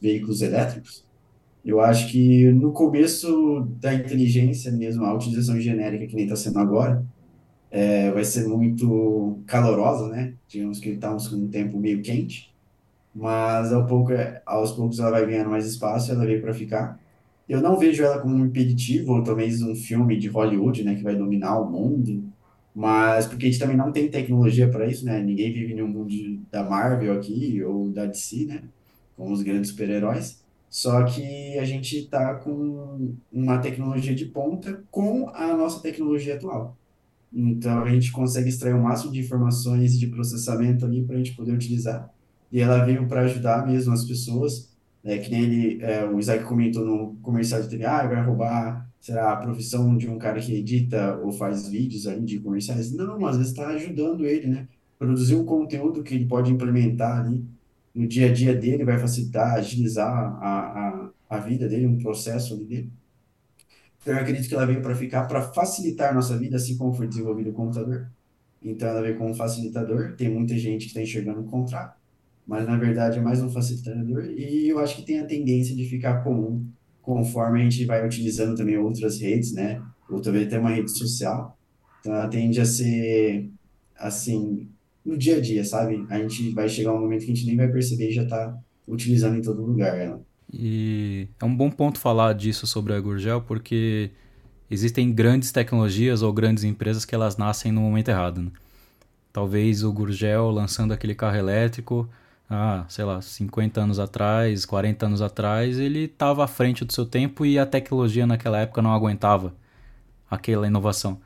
veículos 0.00 0.42
elétricos. 0.42 1.08
Eu 1.64 1.80
acho 1.80 2.10
que 2.10 2.50
no 2.52 2.72
começo 2.72 3.66
da 3.80 3.94
inteligência 3.94 4.72
mesmo, 4.72 5.04
a 5.04 5.14
utilização 5.14 5.60
genérica 5.60 6.06
que 6.06 6.16
nem 6.16 6.24
está 6.24 6.36
sendo 6.36 6.58
agora, 6.58 7.04
é, 7.70 8.10
vai 8.10 8.24
ser 8.24 8.48
muito 8.48 9.40
calorosa, 9.46 10.08
né? 10.08 10.34
Digamos 10.48 10.80
que 10.80 10.90
estamos 10.90 11.28
com 11.28 11.36
um 11.36 11.48
tempo 11.48 11.78
meio 11.78 12.02
quente, 12.02 12.52
mas 13.14 13.72
ao 13.72 13.86
pouco, 13.86 14.12
aos 14.46 14.72
poucos 14.72 14.98
ela 15.00 15.10
vai 15.12 15.26
ganhando 15.26 15.50
mais 15.50 15.66
espaço, 15.66 16.10
ela 16.12 16.26
veio 16.26 16.40
para 16.42 16.54
ficar. 16.54 16.98
Eu 17.48 17.60
não 17.60 17.78
vejo 17.78 18.02
ela 18.04 18.20
como 18.20 18.34
um 18.36 18.46
impeditivo, 18.46 19.14
ou 19.14 19.24
talvez 19.24 19.62
um 19.62 19.74
filme 19.74 20.16
de 20.18 20.28
Hollywood, 20.28 20.84
né, 20.84 20.94
que 20.94 21.02
vai 21.02 21.16
dominar 21.16 21.58
o 21.60 21.70
mundo, 21.70 22.24
mas 22.74 23.26
porque 23.26 23.46
a 23.46 23.50
gente 23.50 23.60
também 23.60 23.76
não 23.76 23.92
tem 23.92 24.08
tecnologia 24.10 24.68
para 24.68 24.86
isso, 24.86 25.04
né? 25.04 25.20
Ninguém 25.20 25.52
vive 25.52 25.74
no 25.74 25.88
mundo 25.88 26.14
da 26.50 26.62
Marvel 26.62 27.12
aqui 27.14 27.62
ou 27.64 27.90
da 27.90 28.06
DC, 28.06 28.46
né? 28.46 28.62
Com 29.16 29.32
os 29.32 29.42
grandes 29.42 29.70
super-heróis. 29.70 30.39
Só 30.70 31.04
que 31.04 31.58
a 31.58 31.64
gente 31.64 31.98
está 31.98 32.36
com 32.36 33.12
uma 33.32 33.58
tecnologia 33.58 34.14
de 34.14 34.24
ponta 34.24 34.82
com 34.90 35.28
a 35.34 35.54
nossa 35.56 35.82
tecnologia 35.82 36.36
atual. 36.36 36.76
Então 37.32 37.82
a 37.82 37.90
gente 37.90 38.12
consegue 38.12 38.48
extrair 38.48 38.74
o 38.74 38.82
máximo 38.82 39.12
de 39.12 39.20
informações 39.20 39.98
de 39.98 40.06
processamento 40.06 40.86
ali 40.86 41.02
para 41.02 41.16
a 41.16 41.18
gente 41.18 41.34
poder 41.34 41.52
utilizar. 41.52 42.08
E 42.52 42.60
ela 42.60 42.84
veio 42.84 43.06
para 43.08 43.22
ajudar 43.22 43.66
mesmo 43.66 43.92
as 43.92 44.04
pessoas, 44.04 44.70
né? 45.02 45.18
Que 45.18 45.30
nem 45.30 45.42
ele, 45.42 45.82
é, 45.82 46.04
o 46.04 46.18
Isaac 46.18 46.44
comentou 46.44 46.84
no 46.84 47.16
comercial 47.16 47.60
de 47.62 47.68
TV, 47.68 47.84
ah, 47.84 48.06
vai 48.06 48.24
roubar 48.24 48.90
será 49.00 49.32
a 49.32 49.36
profissão 49.36 49.96
de 49.96 50.08
um 50.08 50.18
cara 50.18 50.40
que 50.40 50.54
edita 50.54 51.16
ou 51.22 51.32
faz 51.32 51.68
vídeos 51.68 52.06
ali 52.06 52.24
de 52.24 52.38
comerciais? 52.38 52.92
Não, 52.92 53.26
às 53.26 53.36
vezes 53.36 53.52
está 53.52 53.68
ajudando 53.68 54.26
ele, 54.26 54.46
né? 54.46 54.68
Produzir 54.98 55.34
um 55.36 55.44
conteúdo 55.44 56.02
que 56.02 56.14
ele 56.14 56.26
pode 56.26 56.52
implementar 56.52 57.20
ali 57.20 57.42
no 57.94 58.06
dia 58.06 58.30
a 58.30 58.32
dia 58.32 58.54
dele, 58.54 58.84
vai 58.84 58.98
facilitar, 58.98 59.54
agilizar 59.54 60.08
a, 60.08 61.08
a, 61.08 61.10
a 61.28 61.38
vida 61.38 61.68
dele, 61.68 61.86
um 61.86 61.98
processo 61.98 62.56
dele. 62.56 62.90
Então, 64.00 64.14
eu 64.14 64.20
acredito 64.20 64.48
que 64.48 64.54
ela 64.54 64.66
veio 64.66 64.80
para 64.80 64.94
ficar, 64.94 65.26
para 65.26 65.42
facilitar 65.42 66.10
a 66.10 66.14
nossa 66.14 66.36
vida, 66.38 66.56
assim 66.56 66.76
como 66.76 66.92
foi 66.92 67.06
desenvolvido 67.06 67.50
o 67.50 67.52
computador. 67.52 68.10
então 68.62 68.88
ela 68.88 69.02
vê 69.02 69.14
como 69.14 69.34
facilitador. 69.34 70.14
Tem 70.16 70.28
muita 70.30 70.56
gente 70.58 70.82
que 70.82 70.88
está 70.88 71.02
enxergando 71.02 71.40
o 71.40 71.44
contrário, 71.44 71.92
mas 72.46 72.66
na 72.66 72.76
verdade 72.76 73.18
é 73.18 73.22
mais 73.22 73.42
um 73.42 73.50
facilitador 73.50 74.24
e 74.26 74.68
eu 74.68 74.78
acho 74.78 74.96
que 74.96 75.02
tem 75.02 75.20
a 75.20 75.26
tendência 75.26 75.74
de 75.76 75.84
ficar 75.86 76.22
comum 76.24 76.66
conforme 77.02 77.60
a 77.60 77.64
gente 77.64 77.84
vai 77.84 78.06
utilizando 78.06 78.56
também 78.56 78.76
outras 78.78 79.20
redes, 79.20 79.52
né? 79.52 79.82
Ou 80.08 80.20
também 80.20 80.44
até 80.46 80.58
uma 80.58 80.70
rede 80.70 80.90
social. 80.96 81.58
Então 82.00 82.14
ela 82.14 82.28
tende 82.28 82.60
a 82.60 82.64
ser 82.64 83.50
assim 83.96 84.68
no 85.04 85.16
dia 85.16 85.36
a 85.36 85.40
dia, 85.40 85.64
sabe? 85.64 86.04
A 86.10 86.18
gente 86.18 86.50
vai 86.50 86.68
chegar 86.68 86.92
um 86.92 87.00
momento 87.00 87.24
que 87.24 87.32
a 87.32 87.34
gente 87.34 87.46
nem 87.46 87.56
vai 87.56 87.68
perceber 87.68 88.10
e 88.10 88.12
já 88.12 88.22
está 88.22 88.56
utilizando 88.86 89.36
em 89.36 89.42
todo 89.42 89.64
lugar 89.64 89.98
ela. 89.98 90.22
E 90.52 91.28
é 91.40 91.44
um 91.44 91.54
bom 91.54 91.70
ponto 91.70 91.98
falar 91.98 92.34
disso 92.34 92.66
sobre 92.66 92.92
a 92.92 93.00
Gurgel, 93.00 93.40
porque 93.42 94.10
existem 94.70 95.12
grandes 95.12 95.52
tecnologias 95.52 96.22
ou 96.22 96.32
grandes 96.32 96.64
empresas 96.64 97.04
que 97.04 97.14
elas 97.14 97.36
nascem 97.36 97.70
no 97.70 97.80
momento 97.80 98.08
errado. 98.08 98.42
Né? 98.42 98.50
Talvez 99.32 99.84
o 99.84 99.92
Gurgel 99.92 100.50
lançando 100.50 100.92
aquele 100.92 101.14
carro 101.14 101.36
elétrico, 101.36 102.08
ah, 102.48 102.84
sei 102.88 103.04
lá, 103.04 103.22
50 103.22 103.80
anos 103.80 104.00
atrás, 104.00 104.64
40 104.64 105.06
anos 105.06 105.22
atrás, 105.22 105.78
ele 105.78 106.06
estava 106.06 106.44
à 106.44 106.48
frente 106.48 106.84
do 106.84 106.92
seu 106.92 107.06
tempo 107.06 107.46
e 107.46 107.56
a 107.58 107.64
tecnologia 107.64 108.26
naquela 108.26 108.58
época 108.58 108.82
não 108.82 108.92
aguentava 108.92 109.54
aquela 110.28 110.66
inovação. 110.66 111.20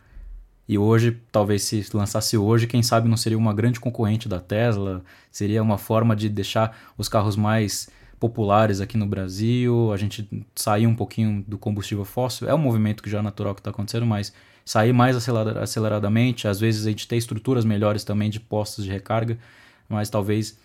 E 0.67 0.79
hoje, 0.79 1.21
talvez 1.31 1.63
se 1.63 1.87
lançasse 1.93 2.39
hoje, 2.39 2.67
quem 2.67 2.83
sabe 2.83 3.09
não 3.09 3.17
seria 3.17 3.37
uma 3.37 3.53
grande 3.53 3.79
concorrente 3.79 4.29
da 4.29 4.41
Tesla, 4.41 5.03
seria 5.31 5.63
uma 5.63 5.77
forma 5.77 6.17
de 6.17 6.29
deixar 6.29 6.77
os 6.97 7.09
carros 7.09 7.37
mais 7.37 7.89
populares 8.19 8.81
aqui 8.81 8.97
no 8.97 9.07
Brasil, 9.07 9.93
a 9.93 9.97
gente 9.99 10.27
sair 10.55 10.87
um 10.87 10.95
pouquinho 10.95 11.45
do 11.47 11.59
combustível 11.59 12.07
fóssil, 12.07 12.49
é 12.49 12.55
um 12.55 12.59
movimento 12.59 13.03
que 13.03 13.11
já 13.11 13.19
é 13.19 13.23
natural 13.23 13.55
que 13.55 13.61
está 13.61 13.71
acontecendo, 13.71 14.07
mas 14.07 14.33
sair 14.65 14.95
mais 14.95 15.15
aceleradamente, 15.61 16.49
às 16.49 16.59
vezes 16.59 16.87
a 16.87 16.91
gente 16.91 17.07
tem 17.07 17.19
estruturas 17.19 17.67
melhores 17.67 18.03
também 18.03 18.31
de 18.31 18.41
postos 18.41 18.85
de 18.85 18.91
recarga, 18.91 19.39
mas 19.87 20.09
talvez 20.09 20.59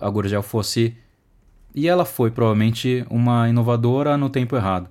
a 0.00 0.08
Gurgel 0.08 0.44
fosse, 0.44 0.96
e 1.74 1.88
ela 1.88 2.04
foi 2.04 2.30
provavelmente 2.30 3.04
uma 3.10 3.48
inovadora 3.48 4.16
no 4.16 4.30
tempo 4.30 4.54
errado. 4.54 4.88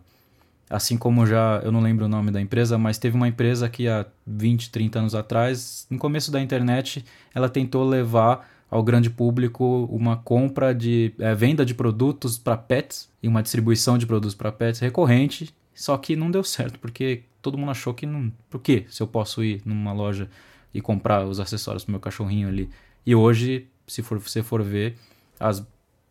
Assim 0.72 0.98
como 0.98 1.26
já, 1.28 1.60
eu 1.66 1.72
não 1.72 1.82
lembro 1.82 2.06
o 2.06 2.08
nome 2.08 2.32
da 2.32 2.40
empresa, 2.40 2.78
mas 2.78 2.98
teve 2.98 3.18
uma 3.18 3.28
empresa 3.28 3.68
que 3.68 3.90
há 3.90 4.06
20, 4.26 4.72
30 4.72 5.00
anos 5.00 5.14
atrás, 5.14 5.86
no 5.90 5.98
começo 5.98 6.32
da 6.32 6.42
internet, 6.42 7.04
ela 7.36 7.50
tentou 7.50 7.84
levar 7.84 8.50
ao 8.70 8.82
grande 8.82 9.10
público 9.10 9.86
uma 9.92 10.16
compra 10.16 10.74
de 10.74 11.14
é, 11.20 11.36
venda 11.36 11.66
de 11.66 11.74
produtos 11.74 12.38
para 12.38 12.56
pets 12.56 13.10
e 13.22 13.28
uma 13.28 13.44
distribuição 13.44 13.98
de 13.98 14.06
produtos 14.06 14.34
para 14.34 14.50
pets 14.50 14.80
recorrente, 14.80 15.54
só 15.76 15.98
que 15.98 16.16
não 16.16 16.32
deu 16.32 16.42
certo, 16.42 16.80
porque 16.80 17.24
todo 17.42 17.58
mundo 17.58 17.72
achou 17.72 17.94
que 17.94 18.06
não. 18.06 18.32
Por 18.50 18.62
quê? 18.62 18.86
Se 18.88 19.04
eu 19.04 19.08
posso 19.08 19.44
ir 19.44 19.62
numa 19.66 19.92
loja 19.92 20.30
e 20.74 20.80
comprar 20.80 21.26
os 21.26 21.42
acessórios 21.42 21.84
para 21.84 21.92
meu 21.92 22.00
cachorrinho 22.00 22.48
ali. 22.48 22.70
E 23.06 23.14
hoje, 23.14 23.68
se 23.86 24.02
for, 24.02 24.20
você 24.20 24.42
for 24.42 24.64
ver, 24.64 24.96
as, 25.38 25.68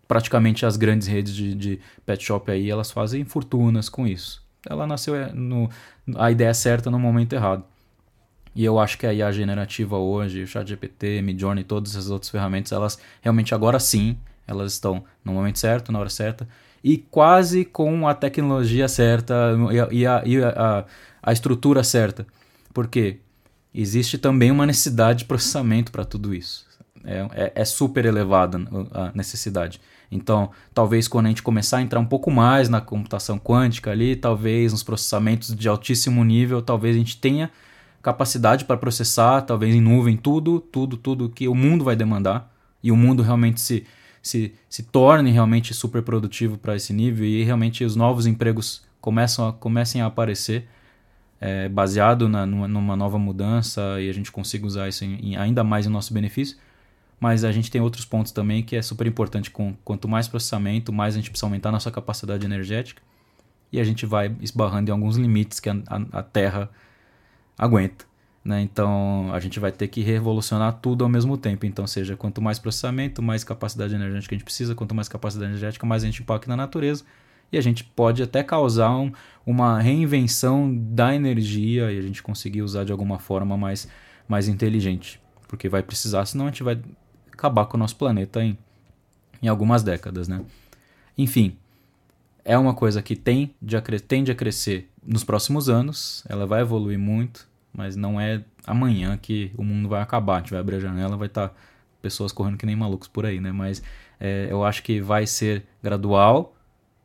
praticamente 0.07 0.67
as 0.67 0.77
grandes 0.77 1.09
redes 1.09 1.35
de, 1.35 1.55
de 1.55 1.81
pet 2.05 2.23
shop 2.23 2.51
aí, 2.51 2.69
elas 2.69 2.91
fazem 2.91 3.25
fortunas 3.25 3.89
com 3.89 4.07
isso. 4.07 4.50
Ela 4.69 4.87
nasceu 4.87 5.15
é, 5.15 5.33
no, 5.33 5.69
a 6.17 6.31
ideia 6.31 6.53
certa 6.55 6.91
no 6.91 6.99
momento 6.99 7.33
errado. 7.33 7.65
E 8.55 8.65
eu 8.65 8.79
acho 8.79 8.99
que 8.99 9.07
a 9.07 9.15
IA 9.15 9.31
generativa 9.31 9.97
hoje, 9.97 10.43
o 10.43 10.47
ChatGPT, 10.47 11.23
Midjourney, 11.23 11.65
todas 11.65 11.93
essas 11.93 12.11
outras 12.11 12.31
ferramentas, 12.31 12.73
elas 12.73 12.99
realmente 13.23 13.55
agora 13.55 13.79
sim, 13.79 14.19
elas 14.47 14.73
estão 14.73 15.05
no 15.25 15.33
momento 15.33 15.59
certo, 15.59 15.93
na 15.93 15.99
hora 16.01 16.11
certa, 16.11 16.49
e 16.83 16.99
quase 16.99 17.65
com 17.65 18.09
a 18.09 18.15
tecnologia 18.15 18.89
certa 18.89 19.35
e 19.93 20.07
a, 20.07 20.23
e 20.25 20.43
a, 20.43 20.85
a 21.23 21.33
estrutura 21.33 21.85
certa. 21.85 22.27
Porque 22.75 23.19
existe 23.73 24.19
também 24.19 24.51
uma 24.51 24.67
necessidade 24.67 25.21
de 25.21 25.25
processamento 25.27 25.93
para 25.93 26.05
tudo 26.05 26.35
isso. 26.35 26.67
É, 27.05 27.27
é, 27.33 27.53
é, 27.55 27.65
super 27.65 28.05
elevada 28.05 28.59
a 28.93 29.11
necessidade. 29.15 29.81
Então, 30.11 30.51
talvez 30.75 31.07
quando 31.07 31.27
a 31.27 31.29
gente 31.29 31.43
começar 31.43 31.79
a 31.79 31.83
entrar 31.83 32.01
um 32.01 32.05
pouco 32.05 32.31
mais 32.31 32.69
na 32.69 32.81
computação 32.81 33.39
quântica 33.39 33.91
ali, 33.91 34.17
talvez 34.17 34.73
nos 34.73 34.83
processamentos 34.83 35.55
de 35.55 35.69
altíssimo 35.69 36.25
nível, 36.25 36.61
talvez 36.61 36.97
a 36.97 36.99
gente 36.99 37.17
tenha 37.17 37.51
capacidade 38.03 38.65
para 38.65 38.77
processar, 38.77 39.43
talvez 39.43 39.75
em 39.75 39.81
nuvem, 39.81 40.17
tudo, 40.17 40.59
tudo, 40.59 40.97
tudo 40.97 41.29
que 41.29 41.47
o 41.47 41.55
mundo 41.55 41.85
vai 41.85 41.95
demandar 41.95 42.53
e 42.83 42.91
o 42.91 42.97
mundo 42.97 43.23
realmente 43.23 43.61
se, 43.61 43.87
se, 44.23 44.55
se 44.69 44.83
torne 44.83 45.31
realmente 45.31 45.75
super 45.75 46.03
produtivo 46.03 46.59
para 46.59 46.75
esse 46.75 46.93
nível 46.93 47.27
e 47.27 47.45
realmente 47.45 47.85
os 47.85 47.95
novos 47.95 48.27
empregos 48.27 48.83
começam 49.01 49.49
a, 49.49 49.53
comecem 49.53 50.01
a 50.01 50.07
aparecer 50.07 50.67
é, 51.41 51.69
baseado 51.69 52.29
na, 52.29 52.45
numa, 52.45 52.69
numa, 52.69 52.97
nova 52.97 53.19
mudança 53.19 54.01
e 54.01 54.09
a 54.11 54.13
gente 54.13 54.31
consiga 54.31 54.67
usar 54.67 54.89
isso 54.89 55.05
em, 55.05 55.33
em, 55.33 55.37
ainda 55.37 55.65
mais 55.65 55.87
em 55.87 55.89
nosso 55.89 56.13
benefício. 56.13 56.57
Mas 57.21 57.45
a 57.45 57.53
gente 57.53 57.71
tem 57.71 57.83
outros 57.83 58.07
pontos 58.07 58.33
também 58.33 58.63
que 58.63 58.75
é 58.75 58.81
super 58.81 59.07
importante. 59.07 59.51
Com, 59.51 59.75
quanto 59.85 60.09
mais 60.09 60.27
processamento, 60.27 60.91
mais 60.91 61.15
a 61.15 61.19
gente 61.19 61.31
precisa 61.31 61.47
aumentar 61.47 61.71
nossa 61.71 61.91
capacidade 61.91 62.47
energética 62.47 63.03
e 63.71 63.79
a 63.79 63.85
gente 63.85 64.07
vai 64.07 64.35
esbarrando 64.41 64.91
em 64.91 64.93
alguns 64.93 65.17
limites 65.17 65.61
que 65.61 65.69
a, 65.69 65.77
a, 65.87 66.19
a 66.21 66.23
Terra 66.23 66.71
aguenta. 67.59 68.07
Né? 68.43 68.63
Então 68.63 69.31
a 69.33 69.39
gente 69.39 69.61
vai 69.61 69.71
ter 69.71 69.89
que 69.89 70.01
revolucionar 70.01 70.73
tudo 70.81 71.05
ao 71.05 71.11
mesmo 71.11 71.37
tempo. 71.37 71.67
Então, 71.67 71.87
seja, 71.87 72.17
quanto 72.17 72.41
mais 72.41 72.59
processamento, 72.59 73.23
mais 73.23 73.45
capacidade 73.45 73.95
energética 73.95 74.35
a 74.35 74.39
gente 74.39 74.45
precisa, 74.45 74.75
quanto 74.75 74.95
mais 74.95 75.09
capacidade 75.09 75.51
energética, 75.51 75.87
mais 75.87 76.03
a 76.03 76.07
gente 76.07 76.23
impacta 76.23 76.49
na 76.49 76.57
natureza. 76.57 77.05
E 77.53 77.59
a 77.59 77.61
gente 77.61 77.83
pode 77.85 78.23
até 78.23 78.43
causar 78.43 78.97
um, 78.97 79.13
uma 79.45 79.81
reinvenção 79.81 80.73
da 80.75 81.15
energia 81.15 81.93
e 81.93 81.99
a 81.99 82.03
gente 82.03 82.23
conseguir 82.23 82.63
usar 82.63 82.85
de 82.85 82.93
alguma 82.93 83.19
forma 83.19 83.57
mais, 83.57 83.89
mais 84.29 84.49
inteligente. 84.49 85.21
Porque 85.49 85.69
vai 85.69 85.83
precisar, 85.83 86.25
senão 86.27 86.47
a 86.47 86.49
gente 86.49 86.63
vai 86.63 86.81
acabar 87.41 87.67
com 87.67 87.77
o 87.77 87.81
nosso 87.81 87.97
planeta 87.97 88.43
em, 88.43 88.57
em 89.43 89.49
algumas 89.49 89.83
décadas. 89.83 90.29
Né? 90.29 90.43
Enfim, 91.17 91.57
é 92.45 92.57
uma 92.57 92.75
coisa 92.75 93.03
que 93.03 93.17
tem 93.17 93.55
de, 93.61 93.81
tende 94.01 94.31
a 94.31 94.35
crescer 94.35 94.89
nos 95.05 95.25
próximos 95.25 95.69
anos, 95.69 96.25
ela 96.29 96.47
vai 96.47 96.61
evoluir 96.61 96.99
muito 96.99 97.51
mas 97.73 97.97
não 97.97 98.21
é 98.21 98.43
amanhã 98.67 99.17
que 99.17 99.53
o 99.57 99.65
mundo 99.65 99.89
vai 99.89 100.03
acabar. 100.03 100.37
A 100.37 100.39
gente 100.41 100.51
vai 100.51 100.61
abrir 100.61 100.77
a 100.77 100.81
janela, 100.81 101.17
vai 101.17 101.29
estar 101.29 101.49
tá 101.49 101.55
pessoas 102.03 102.33
correndo 102.33 102.57
que 102.57 102.67
nem 102.67 102.77
malucos 102.77 103.09
por 103.09 103.25
aí, 103.27 103.41
né? 103.41 103.53
Mas 103.53 103.83
é, 104.19 104.49
eu 104.51 104.65
acho 104.65 104.83
que 104.83 105.01
vai 105.01 105.27
ser 105.27 105.65
gradual, 105.83 106.55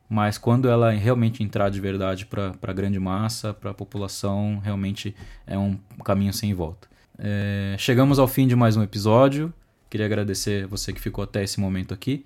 mas 0.08 0.38
quando 0.38 0.68
ela 0.68 0.90
realmente 0.90 1.42
entrar 1.42 1.70
de 1.70 1.80
verdade 1.80 2.26
para 2.26 2.54
a 2.62 2.72
grande 2.72 2.98
massa, 2.98 3.54
para 3.54 3.70
a 3.70 3.74
população, 3.74 4.60
realmente 4.62 5.14
é 5.46 5.58
um 5.58 5.78
caminho 6.04 6.32
sem 6.32 6.52
volta. 6.54 6.88
É, 7.18 7.76
chegamos 7.78 8.18
ao 8.18 8.28
fim 8.28 8.46
de 8.46 8.56
mais 8.56 8.76
um 8.76 8.82
episódio. 8.82 9.52
Queria 9.88 10.06
agradecer 10.06 10.66
você 10.66 10.92
que 10.92 11.00
ficou 11.00 11.24
até 11.24 11.42
esse 11.42 11.60
momento 11.60 11.94
aqui. 11.94 12.24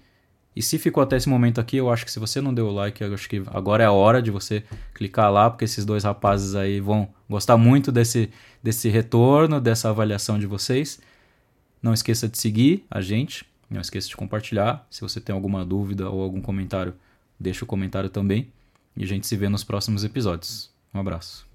E 0.54 0.62
se 0.62 0.78
ficou 0.78 1.02
até 1.02 1.16
esse 1.16 1.28
momento 1.28 1.60
aqui, 1.60 1.76
eu 1.76 1.90
acho 1.90 2.04
que 2.04 2.10
se 2.10 2.18
você 2.18 2.40
não 2.40 2.52
deu 2.52 2.66
o 2.66 2.72
like, 2.72 3.02
eu 3.02 3.14
acho 3.14 3.28
que 3.28 3.42
agora 3.46 3.84
é 3.84 3.86
a 3.86 3.92
hora 3.92 4.20
de 4.20 4.30
você 4.30 4.64
clicar 4.94 5.30
lá, 5.30 5.48
porque 5.48 5.64
esses 5.64 5.84
dois 5.84 6.02
rapazes 6.02 6.54
aí 6.54 6.80
vão 6.80 7.08
gostar 7.28 7.56
muito 7.56 7.92
desse, 7.92 8.30
desse 8.62 8.88
retorno, 8.88 9.60
dessa 9.60 9.88
avaliação 9.88 10.38
de 10.38 10.46
vocês. 10.46 11.00
Não 11.80 11.94
esqueça 11.94 12.28
de 12.28 12.36
seguir 12.36 12.84
a 12.90 13.00
gente, 13.00 13.46
não 13.70 13.80
esqueça 13.80 14.08
de 14.08 14.16
compartilhar. 14.16 14.86
Se 14.90 15.00
você 15.00 15.20
tem 15.20 15.34
alguma 15.34 15.64
dúvida 15.64 16.10
ou 16.10 16.22
algum 16.22 16.40
comentário, 16.40 16.94
deixa 17.38 17.64
o 17.64 17.66
comentário 17.66 18.10
também. 18.10 18.48
E 18.96 19.04
a 19.04 19.06
gente 19.06 19.26
se 19.26 19.36
vê 19.36 19.48
nos 19.48 19.62
próximos 19.62 20.02
episódios. 20.02 20.68
Um 20.92 20.98
abraço. 20.98 21.49